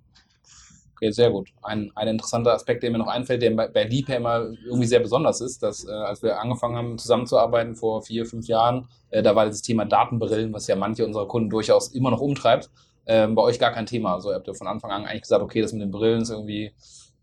Okay, 0.96 1.12
sehr 1.12 1.30
gut. 1.30 1.50
Ein, 1.62 1.92
ein 1.96 2.08
interessanter 2.08 2.54
Aspekt, 2.54 2.82
der 2.82 2.90
mir 2.90 3.00
noch 3.00 3.08
einfällt, 3.08 3.42
der 3.42 3.52
bei, 3.52 3.68
bei 3.68 3.84
Liebherr 3.84 4.18
immer 4.18 4.48
irgendwie 4.66 4.88
sehr 4.88 5.02
besonders 5.02 5.42
ist, 5.42 5.62
dass 5.62 5.86
äh, 5.86 5.92
als 5.92 6.24
wir 6.24 6.40
angefangen 6.40 6.78
haben 6.78 6.98
zusammenzuarbeiten 6.98 7.76
vor 7.76 8.02
vier, 8.02 8.26
fünf 8.26 8.48
Jahren, 8.48 8.88
äh, 9.10 9.22
da 9.22 9.36
war 9.36 9.46
das 9.46 9.62
Thema 9.62 9.84
Datenbrillen, 9.84 10.54
was 10.54 10.68
ja 10.68 10.78
manche 10.78 11.06
unserer 11.06 11.28
Kunden 11.28 11.50
durchaus 11.50 11.90
immer 11.90 12.12
noch 12.12 12.22
umtreibt, 12.22 12.70
ähm, 13.08 13.36
bei 13.36 13.42
euch 13.42 13.60
gar 13.60 13.72
kein 13.72 13.86
Thema. 13.86 14.14
Also 14.14 14.30
ihr 14.30 14.36
habt 14.36 14.48
ja 14.48 14.54
von 14.54 14.68
Anfang 14.68 14.92
an 14.92 15.06
eigentlich 15.06 15.24
gesagt, 15.24 15.44
okay, 15.44 15.62
das 15.62 15.74
mit 15.74 15.82
den 15.82 15.92
Brillen 15.92 16.22
ist 16.22 16.30
irgendwie 16.30 16.72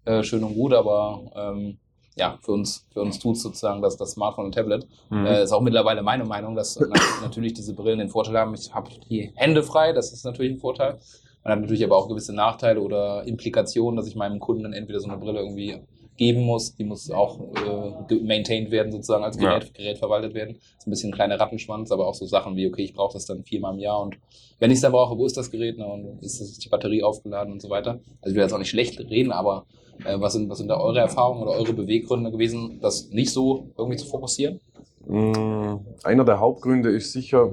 äh, 0.05 0.23
schön 0.23 0.45
und 0.45 0.55
gut, 0.55 0.75
aber 0.75 1.23
ähm, 1.35 1.79
ja, 2.17 2.39
für 2.43 2.53
uns, 2.53 2.87
für 2.93 3.01
uns 3.01 3.19
tut 3.19 3.39
sozusagen 3.39 3.81
das, 3.81 3.97
das 3.97 4.13
Smartphone 4.13 4.47
und 4.47 4.55
Tablet. 4.55 4.87
Mhm. 5.09 5.25
Äh, 5.25 5.45
ist 5.45 5.53
auch 5.53 5.63
mittlerweile 5.63 6.03
meine 6.03 6.25
Meinung, 6.25 6.55
dass 6.55 6.79
na 6.79 7.01
natürlich 7.23 7.55
diese 7.55 7.75
Brillen 7.75 8.01
den 8.01 8.11
Vorteil 8.11 8.37
haben, 8.37 8.55
ich 8.55 8.75
habe 8.75 8.91
die 9.09 9.33
Hände 9.35 9.63
frei, 9.63 9.95
das 9.95 10.13
ist 10.13 10.25
natürlich 10.25 10.53
ein 10.53 10.59
Vorteil. 10.59 10.99
Man 11.45 11.53
hat 11.55 11.61
natürlich 11.61 11.85
aber 11.85 11.97
auch 11.97 12.09
gewisse 12.09 12.33
Nachteile 12.35 12.81
oder 12.81 13.25
Implikationen, 13.27 13.97
dass 13.97 14.07
ich 14.07 14.15
meinem 14.17 14.39
Kunden 14.39 14.63
dann 14.63 14.73
entweder 14.73 15.01
so 15.01 15.09
eine 15.09 15.19
Brille 15.19 15.41
irgendwie 15.41 15.77
geben 16.17 16.43
muss, 16.43 16.75
die 16.77 16.85
muss 16.85 17.11
auch 17.11 17.41
äh, 17.41 18.15
maintained 18.23 18.71
werden, 18.71 18.93
sozusagen 18.93 19.25
als 19.25 19.37
Gerät, 19.39 19.75
Gerät 19.75 19.99
verwaltet 19.99 20.35
werden. 20.35 20.57
ist 20.79 20.87
ein 20.87 20.91
bisschen 20.91 21.11
ein 21.11 21.15
kleiner 21.15 21.41
Rattenschwanz, 21.41 21.91
aber 21.91 22.07
auch 22.07 22.15
so 22.15 22.27
Sachen 22.27 22.55
wie, 22.55 22.67
okay, 22.69 22.83
ich 22.85 22.93
brauche 22.95 23.15
das 23.15 23.25
dann 23.27 23.43
viermal 23.45 23.73
im 23.75 23.81
Jahr 23.81 24.01
und 24.03 24.17
wenn 24.61 24.71
ich 24.71 24.77
es 24.77 24.83
dann 24.83 24.93
brauche, 24.93 25.17
wo 25.19 25.25
ist 25.27 25.37
das 25.37 25.51
Gerät 25.51 25.79
ne, 25.79 25.87
und 25.87 26.23
ist 26.23 26.41
das- 26.41 26.59
die 26.59 26.69
Batterie 26.69 27.03
aufgeladen 27.03 27.53
und 27.53 27.63
so 27.63 27.71
weiter. 27.71 27.93
Also 28.21 28.31
ich 28.31 28.35
will 28.35 28.43
jetzt 28.43 28.53
auch 28.53 28.59
nicht 28.59 28.71
schlecht 28.71 29.01
reden, 29.01 29.33
aber 29.33 29.65
äh, 30.05 30.21
was, 30.21 30.35
sind, 30.35 30.49
was 30.51 30.59
sind 30.59 30.69
da 30.69 30.79
eure 30.79 31.01
Erfahrungen 31.01 31.43
oder 31.43 31.53
eure 31.53 31.73
Beweggründe 31.73 32.31
gewesen, 32.31 32.79
das 32.81 33.09
nicht 33.09 33.33
so 33.33 33.67
irgendwie 33.77 33.97
zu 33.97 34.07
fokussieren? 34.07 34.61
Mm, 35.07 35.79
Einer 36.05 36.25
der 36.25 36.39
Hauptgründe 36.39 36.91
ist 36.91 37.13
sicher 37.13 37.51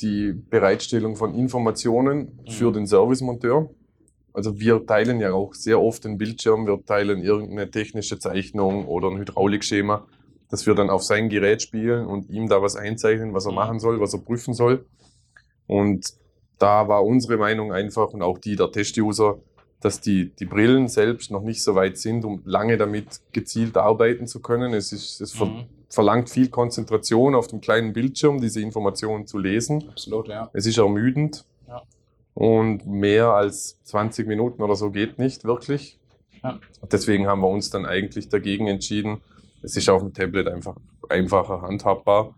die 0.00 0.32
Bereitstellung 0.32 1.14
von 1.16 1.34
Informationen 1.34 2.40
für 2.48 2.70
Mhm. 2.70 2.74
den 2.74 2.86
Servicemonteur. 2.86 3.70
Also 4.32 4.58
wir 4.60 4.86
teilen 4.86 5.20
ja 5.20 5.32
auch 5.32 5.54
sehr 5.54 5.80
oft 5.80 6.04
den 6.04 6.16
Bildschirm, 6.18 6.66
wir 6.66 6.84
teilen 6.84 7.22
irgendeine 7.22 7.70
technische 7.70 8.18
Zeichnung 8.18 8.86
oder 8.86 9.08
ein 9.08 9.18
Hydraulikschema, 9.18 10.06
das 10.48 10.66
wir 10.66 10.74
dann 10.74 10.90
auf 10.90 11.02
sein 11.02 11.28
Gerät 11.28 11.62
spielen 11.62 12.06
und 12.06 12.28
ihm 12.30 12.48
da 12.48 12.60
was 12.62 12.76
einzeichnen, 12.76 13.34
was 13.34 13.46
er 13.46 13.52
Mhm. 13.52 13.56
machen 13.56 13.80
soll, 13.80 14.00
was 14.00 14.14
er 14.14 14.20
prüfen 14.20 14.54
soll. 14.54 14.86
Und 15.66 16.06
da 16.58 16.88
war 16.88 17.04
unsere 17.04 17.36
Meinung 17.38 17.72
einfach 17.72 18.08
und 18.12 18.22
auch 18.22 18.38
die 18.38 18.56
der 18.56 18.70
Test-User, 18.70 19.38
dass 19.80 20.00
die, 20.00 20.30
die 20.38 20.44
Brillen 20.44 20.88
selbst 20.88 21.30
noch 21.30 21.42
nicht 21.42 21.62
so 21.62 21.74
weit 21.74 21.96
sind, 21.98 22.24
um 22.24 22.42
lange 22.44 22.76
damit 22.76 23.20
gezielt 23.32 23.76
arbeiten 23.76 24.26
zu 24.26 24.40
können. 24.40 24.74
Es, 24.74 24.92
ist, 24.92 25.20
es 25.20 25.32
ver 25.32 25.46
Mhm. 25.46 25.64
verlangt 25.88 26.30
viel 26.30 26.48
Konzentration 26.48 27.34
auf 27.34 27.46
dem 27.48 27.60
kleinen 27.60 27.92
Bildschirm, 27.92 28.40
diese 28.40 28.60
Informationen 28.60 29.26
zu 29.26 29.38
lesen. 29.38 29.88
Absolut, 29.88 30.28
ja. 30.28 30.50
Es 30.52 30.66
ist 30.66 30.78
ermüdend. 30.78 31.44
Ja. 31.66 31.82
Und 32.34 32.86
mehr 32.86 33.28
als 33.28 33.82
20 33.84 34.28
Minuten 34.28 34.62
oder 34.62 34.76
so 34.76 34.90
geht 34.90 35.18
nicht 35.18 35.44
wirklich. 35.44 35.98
Ja. 36.42 36.58
Deswegen 36.92 37.26
haben 37.26 37.40
wir 37.40 37.48
uns 37.48 37.70
dann 37.70 37.86
eigentlich 37.86 38.28
dagegen 38.28 38.66
entschieden. 38.66 39.20
Es 39.62 39.76
ist 39.76 39.88
auf 39.88 40.00
dem 40.02 40.12
Tablet 40.14 40.48
einfach 40.48 40.76
einfacher 41.08 41.62
handhabbar. 41.62 42.34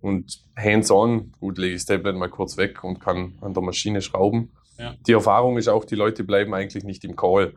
Und 0.00 0.40
hands-on, 0.56 1.32
gut, 1.40 1.58
lege 1.58 1.74
ich 1.74 1.84
das 1.84 1.86
Tablet 1.86 2.16
mal 2.16 2.28
kurz 2.28 2.56
weg 2.56 2.84
und 2.84 3.00
kann 3.00 3.34
an 3.40 3.54
der 3.54 3.62
Maschine 3.62 4.02
schrauben. 4.02 4.50
Ja. 4.78 4.94
Die 5.06 5.12
Erfahrung 5.12 5.56
ist 5.58 5.68
auch, 5.68 5.84
die 5.84 5.94
Leute 5.94 6.24
bleiben 6.24 6.54
eigentlich 6.54 6.84
nicht 6.84 7.04
im 7.04 7.16
Call. 7.16 7.54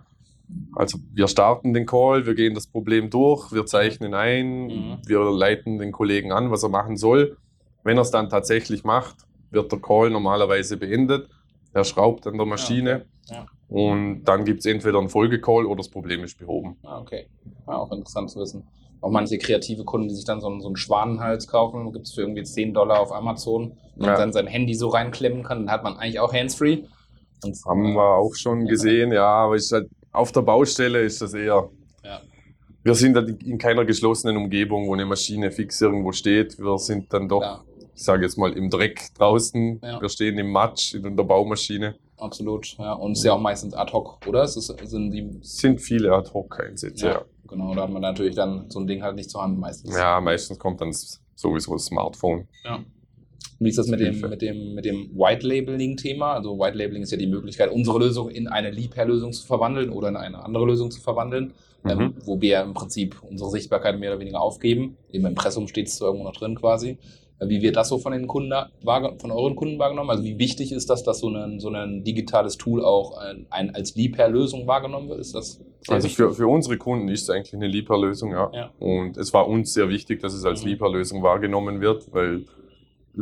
Also 0.75 0.97
wir 1.13 1.27
starten 1.27 1.73
den 1.73 1.85
Call, 1.85 2.25
wir 2.25 2.33
gehen 2.33 2.55
das 2.55 2.65
Problem 2.67 3.09
durch, 3.09 3.51
wir 3.51 3.65
zeichnen 3.65 4.13
ein, 4.13 4.67
Mhm. 4.67 4.97
wir 5.05 5.19
leiten 5.31 5.77
den 5.77 5.91
Kollegen 5.91 6.31
an, 6.31 6.49
was 6.49 6.63
er 6.63 6.69
machen 6.69 6.97
soll. 6.97 7.37
Wenn 7.83 7.97
er 7.97 8.01
es 8.01 8.11
dann 8.11 8.29
tatsächlich 8.29 8.83
macht, 8.83 9.15
wird 9.51 9.71
der 9.71 9.79
Call 9.79 10.09
normalerweise 10.09 10.77
beendet. 10.77 11.29
Er 11.73 11.83
schraubt 11.83 12.25
an 12.25 12.37
der 12.37 12.47
Maschine 12.47 13.05
Ja. 13.29 13.45
und 13.67 14.23
dann 14.23 14.43
gibt 14.43 14.61
es 14.61 14.65
entweder 14.65 14.97
einen 14.99 15.09
Folgecall 15.09 15.65
oder 15.65 15.77
das 15.77 15.89
Problem 15.89 16.23
ist 16.23 16.39
behoben. 16.39 16.77
Ah, 16.83 16.99
okay. 16.99 17.27
Ja, 17.67 17.73
auch 17.77 17.91
interessant 17.91 18.31
zu 18.31 18.39
wissen. 18.39 18.63
Auch 19.01 19.11
manche 19.11 19.37
kreative 19.37 19.85
Kunden, 19.85 20.09
die 20.09 20.15
sich 20.15 20.25
dann 20.25 20.41
so 20.41 20.47
einen, 20.47 20.61
so 20.61 20.67
einen 20.67 20.75
Schwanenhals 20.75 21.47
kaufen, 21.47 21.93
gibt 21.93 22.07
es 22.07 22.13
für 22.13 22.21
irgendwie 22.21 22.43
10 22.43 22.73
Dollar 22.73 22.99
auf 22.99 23.13
Amazon 23.13 23.77
und 23.95 24.05
Ja. 24.05 24.15
dann 24.17 24.33
sein 24.33 24.47
Handy 24.47 24.73
so 24.73 24.89
reinklemmen 24.89 25.43
kann, 25.43 25.59
dann 25.67 25.71
hat 25.71 25.83
man 25.83 25.95
eigentlich 25.97 26.19
auch 26.19 26.33
Handsfree. 26.33 26.83
Und 27.43 27.57
Haben 27.65 27.93
wir 27.93 28.15
auch 28.17 28.35
schon 28.35 28.65
gesehen, 28.65 29.11
ja, 29.11 29.25
aber 29.25 29.55
ist 29.55 29.71
halt, 29.71 29.89
auf 30.11 30.31
der 30.31 30.41
Baustelle 30.41 31.01
ist 31.01 31.21
das 31.21 31.33
eher. 31.33 31.69
Ja. 32.03 32.21
Wir 32.83 32.95
sind 32.95 33.15
halt 33.15 33.43
in 33.43 33.57
keiner 33.57 33.85
geschlossenen 33.85 34.37
Umgebung, 34.37 34.87
wo 34.87 34.93
eine 34.93 35.05
Maschine 35.05 35.51
fix 35.51 35.79
irgendwo 35.81 36.11
steht. 36.11 36.57
Wir 36.57 36.77
sind 36.77 37.13
dann 37.13 37.27
doch, 37.29 37.39
Klar, 37.41 37.63
ich 37.95 38.03
sage 38.03 38.23
jetzt 38.23 38.37
mal, 38.37 38.53
im 38.53 38.69
Dreck 38.69 39.09
draußen. 39.17 39.79
Ja. 39.83 40.01
Wir 40.01 40.09
stehen 40.09 40.37
im 40.37 40.51
Matsch 40.51 40.95
in 40.95 41.15
der 41.15 41.23
Baumaschine. 41.23 41.95
absolut. 42.17 42.77
Ja. 42.77 42.93
Und 42.93 43.13
es 43.13 43.19
ist 43.19 43.25
ja 43.25 43.33
auch 43.33 43.39
meistens 43.39 43.73
ad 43.73 43.91
hoc, 43.91 44.19
oder? 44.27 44.43
Es 44.43 44.55
ist, 44.57 44.67
sind 44.67 45.11
die, 45.11 45.37
sind 45.41 45.79
viele 45.79 46.13
Ad-Hoc-Einsätze, 46.13 47.05
ja, 47.05 47.13
ja. 47.13 47.21
genau, 47.47 47.73
da 47.75 47.83
hat 47.83 47.89
man 47.89 48.01
natürlich 48.01 48.35
dann 48.35 48.69
so 48.69 48.79
ein 48.79 48.87
Ding 48.87 49.01
halt 49.03 49.15
nicht 49.15 49.29
zur 49.29 49.41
Hand 49.41 49.59
meistens. 49.59 49.95
Ja, 49.95 50.19
meistens 50.19 50.57
kommt 50.59 50.81
dann 50.81 50.93
sowieso 51.35 51.73
das 51.73 51.85
Smartphone. 51.85 52.47
Wie 53.59 53.69
ist 53.69 53.77
das 53.77 53.87
mit 53.87 53.99
dem, 53.99 54.19
mit 54.21 54.41
dem, 54.41 54.73
mit 54.73 54.85
dem 54.85 55.09
White 55.15 55.45
Labeling-Thema? 55.45 56.33
Also 56.33 56.57
White 56.57 56.77
Labeling 56.77 57.03
ist 57.03 57.11
ja 57.11 57.17
die 57.17 57.27
Möglichkeit, 57.27 57.71
unsere 57.71 57.99
Lösung 57.99 58.29
in 58.29 58.47
eine 58.47 58.71
Liebherr-Lösung 58.71 59.33
zu 59.33 59.45
verwandeln 59.45 59.89
oder 59.89 60.07
in 60.09 60.15
eine 60.15 60.43
andere 60.43 60.65
Lösung 60.65 60.91
zu 60.91 61.01
verwandeln, 61.01 61.53
Mhm. 61.83 61.89
ähm, 61.91 62.13
wo 62.25 62.41
wir 62.41 62.61
im 62.61 62.73
Prinzip 62.73 63.15
unsere 63.29 63.49
Sichtbarkeit 63.51 63.97
mehr 63.99 64.11
oder 64.11 64.19
weniger 64.19 64.41
aufgeben. 64.41 64.97
Im 65.11 65.25
Impressum 65.25 65.67
steht 65.69 65.87
es 65.87 65.99
irgendwo 66.01 66.25
noch 66.25 66.33
drin 66.35 66.55
quasi. 66.55 66.97
Äh, 67.39 67.47
Wie 67.47 67.61
wird 67.61 67.77
das 67.77 67.87
so 67.89 67.97
von 67.99 68.11
den 68.11 68.27
Kunden 68.27 68.51
von 68.83 69.31
euren 69.31 69.55
Kunden 69.55 69.79
wahrgenommen? 69.79 70.09
Also 70.09 70.23
wie 70.23 70.37
wichtig 70.37 70.73
ist 70.73 70.89
das, 70.89 71.03
dass 71.03 71.19
so 71.19 71.29
ein, 71.29 71.59
so 71.61 71.69
ein 71.69 72.03
digitales 72.03 72.57
Tool 72.57 72.83
auch 72.83 73.17
ein, 73.17 73.45
ein 73.49 73.73
als 73.75 73.95
Liebherr-Lösung 73.95 74.67
wahrgenommen 74.67 75.07
wird? 75.09 75.19
Ist 75.21 75.35
das 75.35 75.61
Also 75.87 76.09
für, 76.09 76.33
für 76.33 76.47
unsere 76.47 76.77
Kunden 76.77 77.07
ist 77.07 77.23
es 77.23 77.29
eigentlich 77.29 77.53
eine 77.53 77.67
Lieferlösung, 77.67 78.31
ja. 78.31 78.51
Ja. 78.53 78.71
Und 78.79 79.15
es 79.17 79.33
war 79.33 79.47
uns 79.47 79.73
sehr 79.73 79.87
wichtig, 79.87 80.19
dass 80.21 80.33
es 80.33 80.43
als 80.43 80.63
Mhm. 80.63 80.71
Lieferlösung 80.71 81.23
wahrgenommen 81.23 81.79
wird, 81.81 82.13
weil 82.13 82.43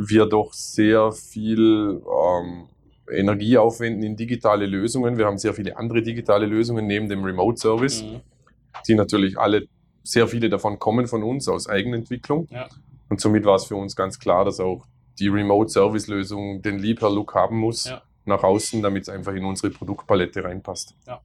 wir 0.00 0.26
doch 0.26 0.52
sehr 0.52 1.10
viel 1.12 2.00
ähm, 2.06 2.68
Energie 3.10 3.58
aufwenden 3.58 4.02
in 4.04 4.16
digitale 4.16 4.66
Lösungen. 4.66 5.18
Wir 5.18 5.26
haben 5.26 5.38
sehr 5.38 5.54
viele 5.54 5.76
andere 5.76 6.02
digitale 6.02 6.46
Lösungen 6.46 6.86
neben 6.86 7.08
dem 7.08 7.24
Remote 7.24 7.58
Service, 7.58 8.02
Mhm. 8.02 8.20
die 8.86 8.94
natürlich 8.94 9.38
alle, 9.38 9.66
sehr 10.04 10.28
viele 10.28 10.48
davon 10.48 10.78
kommen 10.78 11.06
von 11.08 11.22
uns 11.22 11.48
aus 11.48 11.68
Eigenentwicklung. 11.68 12.46
Ja. 12.50 12.68
Und 13.08 13.20
somit 13.20 13.44
war 13.44 13.56
es 13.56 13.64
für 13.64 13.76
uns 13.76 13.96
ganz 13.96 14.18
klar, 14.18 14.44
dass 14.44 14.60
auch 14.60 14.86
die 15.18 15.28
Remote 15.28 15.68
Service 15.70 16.06
Lösung 16.06 16.62
den 16.62 16.78
Liebherr-Look 16.78 17.34
haben 17.34 17.58
muss 17.58 17.86
Ja. 17.86 18.02
nach 18.24 18.42
außen, 18.44 18.80
damit 18.82 19.02
es 19.02 19.08
einfach 19.08 19.32
in 19.34 19.44
unsere 19.44 19.70
Produktpalette 19.72 20.44
reinpasst. 20.44 20.94
äh, 21.06 21.16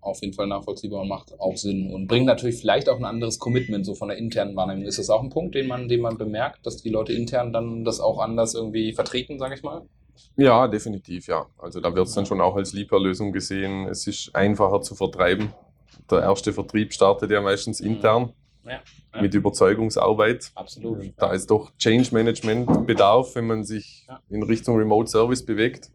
auf 0.00 0.20
jeden 0.20 0.34
Fall 0.34 0.46
nachvollziehbar 0.46 1.02
und 1.02 1.08
macht 1.08 1.38
auch 1.38 1.56
Sinn 1.56 1.92
und 1.92 2.06
bringt 2.08 2.26
natürlich 2.26 2.56
vielleicht 2.60 2.88
auch 2.88 2.98
ein 2.98 3.04
anderes 3.04 3.38
Commitment 3.38 3.86
so 3.86 3.94
von 3.94 4.08
der 4.08 4.18
internen 4.18 4.56
Wahrnehmung. 4.56 4.84
Ist 4.84 4.98
das 4.98 5.10
auch 5.10 5.22
ein 5.22 5.30
Punkt, 5.30 5.54
den 5.54 5.68
man, 5.68 5.88
den 5.88 6.00
man 6.00 6.18
bemerkt, 6.18 6.66
dass 6.66 6.82
die 6.82 6.90
Leute 6.90 7.12
intern 7.12 7.52
dann 7.52 7.84
das 7.84 8.00
auch 8.00 8.18
anders 8.18 8.54
irgendwie 8.54 8.92
vertreten, 8.92 9.38
sage 9.38 9.54
ich 9.54 9.62
mal? 9.62 9.82
Ja, 10.36 10.68
definitiv, 10.68 11.26
ja. 11.26 11.46
Also 11.58 11.80
da 11.80 11.94
wird 11.94 12.06
es 12.06 12.14
dann 12.14 12.26
schon 12.26 12.40
auch 12.40 12.56
als 12.56 12.72
Lieferlösung 12.72 13.32
gesehen. 13.32 13.88
Es 13.88 14.06
ist 14.06 14.34
einfacher 14.34 14.80
zu 14.82 14.94
vertreiben. 14.94 15.52
Der 16.10 16.20
erste 16.20 16.52
Vertrieb 16.52 16.92
startet 16.92 17.30
ja 17.30 17.40
meistens 17.40 17.80
Mhm. 17.80 17.86
intern 17.86 18.32
Ja, 18.64 18.72
ja. 19.14 19.22
mit 19.22 19.34
Überzeugungsarbeit. 19.34 20.52
Absolut. 20.54 21.12
Da 21.16 21.32
ist 21.32 21.50
doch 21.50 21.74
Change 21.78 22.08
Management 22.12 22.86
Bedarf, 22.86 23.34
wenn 23.34 23.46
man 23.46 23.64
sich 23.64 24.06
in 24.28 24.42
Richtung 24.42 24.76
Remote 24.76 25.10
Service 25.10 25.44
bewegt. 25.44 25.90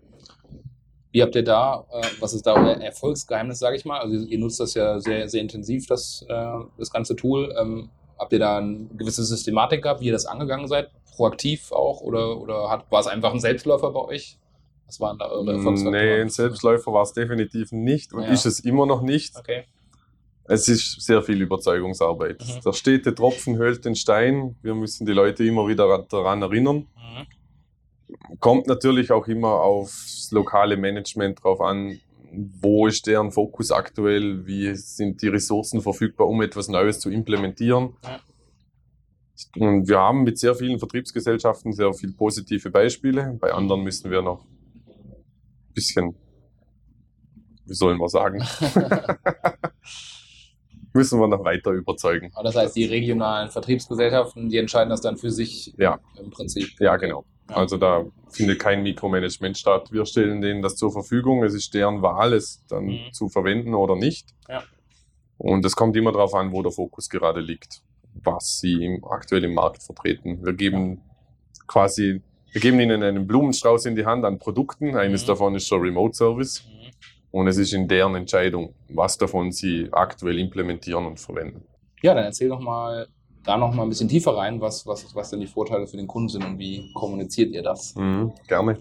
Wie 1.12 1.22
habt 1.22 1.36
ihr 1.36 1.44
da, 1.44 1.86
äh, 1.92 2.02
was 2.20 2.34
ist 2.34 2.46
da 2.46 2.54
euer 2.56 2.76
Erfolgsgeheimnis, 2.82 3.60
sage 3.60 3.78
ich 3.78 3.86
mal? 3.86 4.00
Also 4.00 4.26
ihr 4.26 4.40
nutzt 4.40 4.60
das 4.60 4.74
ja 4.74 5.00
sehr, 5.00 5.28
sehr 5.30 5.42
intensiv, 5.42 5.88
das, 5.88 6.26
äh, 6.28 6.54
das 6.78 6.92
ganze 6.92 7.16
Tool. 7.16 7.54
Ähm, 7.60 7.90
habt 8.20 8.34
ihr 8.34 8.40
da 8.40 8.58
eine 8.58 8.88
gewisse 8.98 9.24
Systematik 9.24 9.84
gehabt, 9.84 10.02
wie 10.02 10.08
ihr 10.08 10.12
das 10.12 10.26
angegangen 10.26 10.68
seid? 10.68 10.90
Proaktiv 11.16 11.72
auch? 11.72 12.02
Oder, 12.02 12.40
oder 12.40 12.70
hat, 12.70 12.92
war 12.92 13.00
es 13.00 13.08
einfach 13.08 13.34
ein 13.34 13.40
Selbstläufer 13.40 13.92
bei 13.92 14.02
euch? 14.02 14.38
Was 14.86 15.00
waren 15.00 15.18
da 15.18 15.30
eure 15.30 15.54
Erfolgsfaktoren? 15.54 16.06
Nee, 16.06 16.22
ein 16.22 16.30
Selbstläufer 16.30 16.94
war 16.94 17.04
es 17.04 17.14
definitiv 17.14 17.72
nicht 17.72 18.14
und 18.14 18.24
Ja. 18.24 18.30
ist 18.30 18.46
es 18.46 18.60
immer 18.60 18.86
noch 18.86 19.02
nicht. 19.02 19.36
Okay. 19.38 19.64
Es 20.50 20.70
ist 20.70 21.02
sehr 21.02 21.22
viel 21.22 21.42
Überzeugungsarbeit. 21.42 22.42
Mhm. 22.42 22.62
Der 22.66 22.72
stete 22.74 23.14
Tropfen 23.14 23.58
höhlt 23.58 23.84
den 23.84 23.96
Stein. 23.96 24.56
Wir 24.62 24.76
müssen 24.76 25.06
die 25.06 25.12
Leute 25.12 25.44
immer 25.44 25.68
wieder 25.68 26.06
daran 26.10 26.42
erinnern. 26.42 26.88
Mhm. 26.96 27.28
Kommt 28.40 28.68
natürlich 28.68 29.12
auch 29.12 29.28
immer 29.28 29.62
aufs 29.62 30.30
lokale 30.32 30.78
Management 30.78 31.44
drauf 31.44 31.62
an, 31.62 32.00
wo 32.32 32.88
ist 32.88 33.08
deren 33.08 33.32
Fokus 33.32 33.72
aktuell, 33.72 34.46
wie 34.46 34.76
sind 34.76 35.22
die 35.22 35.30
Ressourcen 35.30 35.82
verfügbar, 35.82 36.28
um 36.28 36.42
etwas 36.42 36.68
Neues 36.68 37.00
zu 37.00 37.10
implementieren. 37.10 37.96
Und 39.56 39.88
wir 39.88 40.00
haben 40.00 40.24
mit 40.24 40.38
sehr 40.40 40.56
vielen 40.56 40.80
Vertriebsgesellschaften 40.80 41.72
sehr 41.72 41.94
viele 41.94 42.14
positive 42.14 42.70
Beispiele. 42.72 43.38
Bei 43.40 43.54
anderen 43.54 43.82
müssen 43.84 44.10
wir 44.12 44.22
noch 44.22 44.44
ein 44.44 45.74
bisschen, 45.74 46.16
wie 47.66 47.74
sollen 47.74 47.98
wir 48.00 48.10
sagen, 48.10 48.40
müssen 50.94 51.20
wir 51.20 51.28
noch 51.28 51.44
weiter 51.46 51.72
überzeugen. 51.72 52.32
Aber 52.34 52.44
das 52.46 52.56
heißt, 52.56 52.76
die 52.76 52.86
regionalen 52.86 53.50
Vertriebsgesellschaften, 53.52 54.50
die 54.50 54.58
entscheiden 54.58 54.90
das 54.90 55.02
dann 55.02 55.18
für 55.18 55.30
sich 55.32 55.74
Ja. 55.78 56.00
im 56.20 56.32
Prinzip. 56.32 56.70
Ja, 56.80 56.98
genau. 56.98 57.24
Also 57.50 57.78
da 57.78 58.06
findet 58.30 58.60
kein 58.60 58.84
Mikromanagement 58.84 59.58
statt. 59.58 59.92
Wir 59.92 60.06
stellen 60.06 60.42
denen 60.42 60.62
das 60.62 60.76
zur 60.76 60.92
Verfügung. 60.92 61.44
Es 61.44 61.54
ist 61.54 61.74
deren 61.74 62.02
Wahl, 62.02 62.34
es 62.34 62.66
dann 62.68 62.86
Mhm. 62.86 63.00
zu 63.14 63.30
verwenden 63.30 63.74
oder 63.74 63.96
nicht. 63.96 64.30
Ja. 64.50 64.64
Und 65.38 65.64
es 65.66 65.76
kommt 65.76 65.96
immer 65.96 66.12
darauf 66.12 66.34
an, 66.34 66.52
wo 66.52 66.62
der 66.64 66.72
Fokus 66.72 67.10
gerade 67.10 67.40
liegt, 67.40 67.82
was 68.24 68.60
sie 68.60 68.84
im, 68.84 69.04
aktuell 69.06 69.44
im 69.44 69.54
Markt 69.54 69.84
vertreten. 69.84 70.44
Wir 70.46 70.54
geben 70.54 71.02
quasi, 71.68 72.22
wir 72.52 72.62
geben 72.62 72.80
ihnen 72.80 73.04
einen 73.04 73.28
Blumenstrauß 73.28 73.86
in 73.86 73.96
die 73.96 74.06
Hand 74.06 74.26
an 74.26 74.40
Produkten. 74.40 74.96
Eines 74.96 75.24
Mhm. 75.24 75.28
davon 75.28 75.56
ist 75.56 75.72
der 75.72 75.82
Remote 75.82 76.16
Service. 76.16 76.66
Mhm. 76.66 76.92
Und 77.32 77.48
es 77.48 77.58
ist 77.58 77.74
in 77.74 77.88
deren 77.88 78.16
Entscheidung, 78.16 78.74
was 78.90 79.18
davon 79.18 79.52
sie 79.52 79.90
aktuell 79.92 80.40
implementieren 80.40 81.06
und 81.06 81.20
verwenden. 81.20 81.64
Ja, 82.02 82.14
dann 82.14 82.24
erzähl 82.26 82.50
doch 82.50 82.60
mal 82.60 83.08
da 83.48 83.58
noch 83.58 83.74
mal 83.74 83.84
ein 83.84 83.90
bisschen 83.90 84.10
tiefer 84.10 84.36
rein, 84.36 84.60
was, 84.60 84.86
was, 84.86 85.16
was 85.16 85.30
denn 85.30 85.40
die 85.40 85.48
Vorteile 85.48 85.88
für 85.88 85.98
den 85.98 86.08
Kunden 86.08 86.30
sind 86.30 86.44
und 86.44 86.60
wie 86.60 86.92
kommuniziert 86.94 87.54
ihr 87.54 87.64
das? 87.64 87.96
Mhm, 87.96 88.34
gerne. 88.48 88.78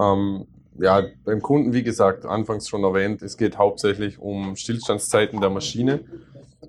Ähm, 0.00 0.46
ja, 0.78 1.02
beim 1.24 1.42
Kunden, 1.42 1.72
wie 1.72 1.82
gesagt, 1.82 2.24
anfangs 2.24 2.68
schon 2.68 2.82
erwähnt, 2.84 3.22
es 3.22 3.36
geht 3.36 3.58
hauptsächlich 3.58 4.18
um 4.18 4.56
Stillstandszeiten 4.56 5.40
der 5.40 5.50
Maschine. 5.50 6.00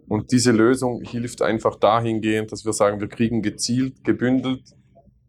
Und 0.08 0.32
diese 0.32 0.52
Lösung 0.52 1.02
hilft 1.02 1.42
einfach 1.42 1.76
dahingehend, 1.76 2.52
dass 2.52 2.66
wir 2.66 2.74
sagen, 2.74 3.02
wir 3.02 3.10
kriegen 3.10 3.42
gezielt, 3.42 4.04
gebündelt 4.04 4.64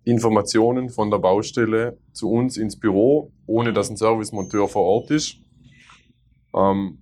Informationen 0.05 0.89
von 0.89 1.11
der 1.11 1.19
Baustelle 1.19 1.99
zu 2.13 2.31
uns 2.31 2.57
ins 2.57 2.79
Büro, 2.79 3.33
ohne 3.47 3.73
dass 3.73 3.91
ein 3.91 3.97
Servicemonteur 3.97 4.69
vor 4.69 4.85
Ort 4.85 5.11
ist. 5.11 5.37
Ähm, 6.55 6.99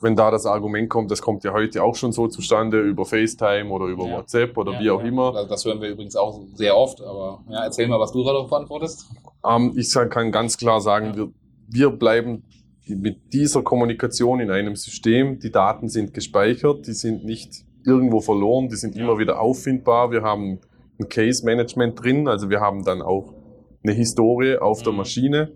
wenn 0.00 0.16
da 0.16 0.30
das 0.30 0.46
Argument 0.46 0.88
kommt, 0.88 1.10
das 1.10 1.20
kommt 1.22 1.44
ja 1.44 1.52
heute 1.52 1.82
auch 1.82 1.94
schon 1.94 2.12
so 2.12 2.28
zustande 2.28 2.80
über 2.80 3.04
FaceTime 3.04 3.68
oder 3.70 3.86
über 3.86 4.06
Ja. 4.06 4.16
WhatsApp 4.18 4.56
oder 4.56 4.72
Ja, 4.72 4.80
wie 4.80 4.90
auch 4.90 5.00
ja. 5.00 5.06
immer. 5.06 5.32
Das, 5.32 5.48
das 5.48 5.64
hören 5.64 5.80
wir 5.80 5.88
übrigens 5.90 6.16
auch 6.16 6.40
sehr 6.54 6.76
oft, 6.76 7.00
aber 7.02 7.40
erzähl 7.50 7.86
mal, 7.88 8.00
was 8.00 8.12
du 8.12 8.24
darauf 8.24 8.48
beantwortest. 8.48 9.06
Ähm, 9.46 9.72
ich 9.76 9.92
kann 10.10 10.32
ganz 10.32 10.56
klar 10.56 10.80
sagen, 10.80 11.14
wir, 11.16 11.28
wir 11.68 11.90
bleiben 11.90 12.44
mit 12.86 13.32
dieser 13.32 13.62
Kommunikation 13.62 14.40
in 14.40 14.50
einem 14.50 14.76
System. 14.76 15.40
Die 15.40 15.50
Daten 15.50 15.88
sind 15.88 16.14
gespeichert, 16.14 16.86
die 16.86 16.92
sind 16.92 17.24
nicht 17.24 17.64
irgendwo 17.84 18.20
verloren, 18.20 18.68
die 18.68 18.76
sind 18.76 18.96
immer 18.96 19.18
wieder 19.18 19.40
auffindbar. 19.40 20.10
Wir 20.10 20.22
haben 20.22 20.60
ein 20.98 21.08
Case-Management 21.08 22.02
drin, 22.02 22.28
also 22.28 22.48
wir 22.48 22.60
haben 22.60 22.84
dann 22.84 23.02
auch 23.02 23.34
eine 23.82 23.92
Historie 23.92 24.56
auf 24.56 24.82
der 24.82 24.92
Mhm. 24.92 24.98
Maschine, 24.98 25.52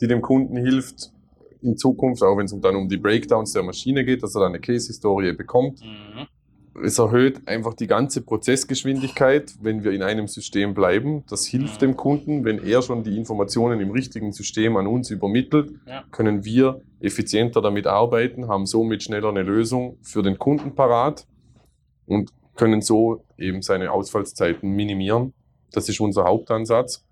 die 0.00 0.06
dem 0.08 0.20
Kunden 0.20 0.56
hilft, 0.56 1.12
in 1.66 1.76
Zukunft, 1.76 2.22
auch 2.22 2.36
wenn 2.36 2.46
es 2.46 2.58
dann 2.60 2.76
um 2.76 2.88
die 2.88 2.96
Breakdowns 2.96 3.52
der 3.52 3.62
Maschine 3.62 4.04
geht, 4.04 4.22
dass 4.22 4.34
er 4.34 4.40
dann 4.42 4.52
eine 4.52 4.60
Case-Historie 4.60 5.32
bekommt. 5.32 5.82
Mhm. 5.82 6.26
Es 6.84 6.98
erhöht 6.98 7.48
einfach 7.48 7.72
die 7.72 7.86
ganze 7.86 8.20
Prozessgeschwindigkeit, 8.20 9.54
wenn 9.62 9.82
wir 9.82 9.92
in 9.92 10.02
einem 10.02 10.28
System 10.28 10.74
bleiben. 10.74 11.24
Das 11.28 11.46
hilft 11.46 11.80
dem 11.80 11.96
Kunden, 11.96 12.44
wenn 12.44 12.58
er 12.58 12.82
schon 12.82 13.02
die 13.02 13.16
Informationen 13.16 13.80
im 13.80 13.90
richtigen 13.90 14.32
System 14.32 14.76
an 14.76 14.86
uns 14.86 15.10
übermittelt, 15.10 15.72
Ja. 15.86 16.04
können 16.10 16.44
wir 16.44 16.82
effizienter 17.00 17.62
damit 17.62 17.86
arbeiten, 17.86 18.48
haben 18.48 18.66
somit 18.66 19.02
schneller 19.02 19.30
eine 19.30 19.42
Lösung 19.42 19.96
für 20.02 20.22
den 20.22 20.38
Kunden 20.38 20.74
parat 20.74 21.26
und 22.06 22.30
können 22.56 22.82
so 22.82 23.24
eben 23.38 23.62
seine 23.62 23.90
Ausfallszeiten 23.90 24.70
minimieren. 24.70 25.32
Das 25.72 25.88
ist 25.88 26.00
unser 26.00 26.24
Hauptansatz. 26.24 27.04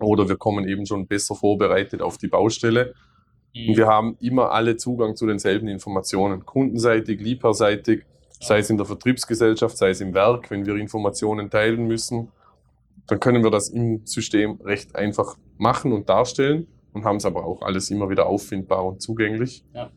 Oder 0.00 0.28
wir 0.28 0.36
kommen 0.36 0.68
eben 0.68 0.86
schon 0.86 1.06
besser 1.06 1.34
vorbereitet 1.34 2.02
auf 2.02 2.18
die 2.18 2.28
Baustelle. 2.28 2.94
Und 3.66 3.76
wir 3.76 3.86
haben 3.86 4.16
immer 4.20 4.52
alle 4.52 4.76
Zugang 4.76 5.16
zu 5.16 5.26
denselben 5.26 5.68
Informationen. 5.68 6.46
Kundenseitig, 6.46 7.20
lieferseitig, 7.20 8.04
sei 8.40 8.58
es 8.58 8.70
in 8.70 8.76
der 8.76 8.86
Vertriebsgesellschaft, 8.86 9.76
sei 9.76 9.90
es 9.90 10.00
im 10.00 10.14
Werk, 10.14 10.50
wenn 10.50 10.64
wir 10.64 10.76
Informationen 10.76 11.50
teilen 11.50 11.86
müssen, 11.86 12.28
dann 13.08 13.20
können 13.20 13.42
wir 13.42 13.50
das 13.50 13.68
im 13.68 14.06
System 14.06 14.60
recht 14.62 14.94
einfach 14.94 15.36
machen 15.56 15.92
und 15.92 16.08
darstellen 16.08 16.66
und 16.92 17.04
haben 17.04 17.16
es 17.16 17.24
aber 17.24 17.44
auch 17.44 17.62
alles 17.62 17.90
immer 17.90 18.10
wieder 18.10 18.26
auffindbar 18.26 18.84
und 18.84 19.02
zugänglich. 19.02 19.64
Ja. 19.74 19.90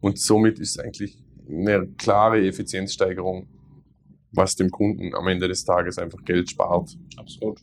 Und 0.00 0.18
somit 0.18 0.58
ist 0.58 0.80
eigentlich 0.80 1.22
eine 1.48 1.86
klare 1.98 2.44
Effizienzsteigerung, 2.44 3.46
was 4.32 4.56
dem 4.56 4.70
Kunden 4.70 5.14
am 5.14 5.28
Ende 5.28 5.48
des 5.48 5.64
Tages 5.64 5.98
einfach 5.98 6.24
Geld 6.24 6.50
spart. 6.50 6.96
Absolut. 7.16 7.60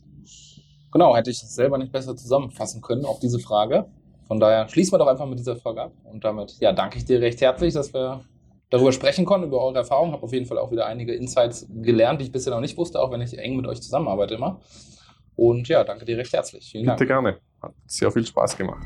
Genau, 0.92 1.14
hätte 1.16 1.30
ich 1.30 1.42
es 1.42 1.54
selber 1.54 1.76
nicht 1.76 1.92
besser 1.92 2.16
zusammenfassen 2.16 2.80
können 2.80 3.04
auf 3.04 3.18
diese 3.18 3.40
Frage. 3.40 3.86
Von 4.26 4.40
daher 4.40 4.68
schließen 4.68 4.92
wir 4.92 4.98
doch 4.98 5.06
einfach 5.06 5.26
mit 5.26 5.38
dieser 5.38 5.56
Frage 5.56 5.82
ab. 5.82 5.92
Und 6.04 6.24
damit 6.24 6.56
ja, 6.60 6.72
danke 6.72 6.98
ich 6.98 7.04
dir 7.04 7.20
recht 7.20 7.40
herzlich, 7.40 7.74
dass 7.74 7.92
wir 7.92 8.24
darüber 8.70 8.92
sprechen 8.92 9.24
konnten, 9.24 9.48
über 9.48 9.60
eure 9.60 9.78
Erfahrungen. 9.78 10.12
Habe 10.12 10.22
auf 10.22 10.32
jeden 10.32 10.46
Fall 10.46 10.58
auch 10.58 10.70
wieder 10.70 10.86
einige 10.86 11.14
Insights 11.14 11.66
gelernt, 11.70 12.20
die 12.20 12.26
ich 12.26 12.32
bisher 12.32 12.52
noch 12.52 12.60
nicht 12.60 12.76
wusste, 12.76 13.00
auch 13.00 13.10
wenn 13.10 13.20
ich 13.20 13.38
eng 13.38 13.56
mit 13.56 13.66
euch 13.66 13.82
zusammenarbeite 13.82 14.34
immer. 14.34 14.60
Und 15.36 15.68
ja, 15.68 15.84
danke 15.84 16.04
dir 16.04 16.16
recht 16.16 16.32
herzlich. 16.32 16.70
Vielen 16.70 16.86
Dank. 16.86 16.98
Bitte 16.98 17.08
gerne. 17.08 17.38
Hat 17.60 17.72
sehr 17.86 18.10
viel 18.10 18.24
Spaß 18.24 18.56
gemacht. 18.56 18.84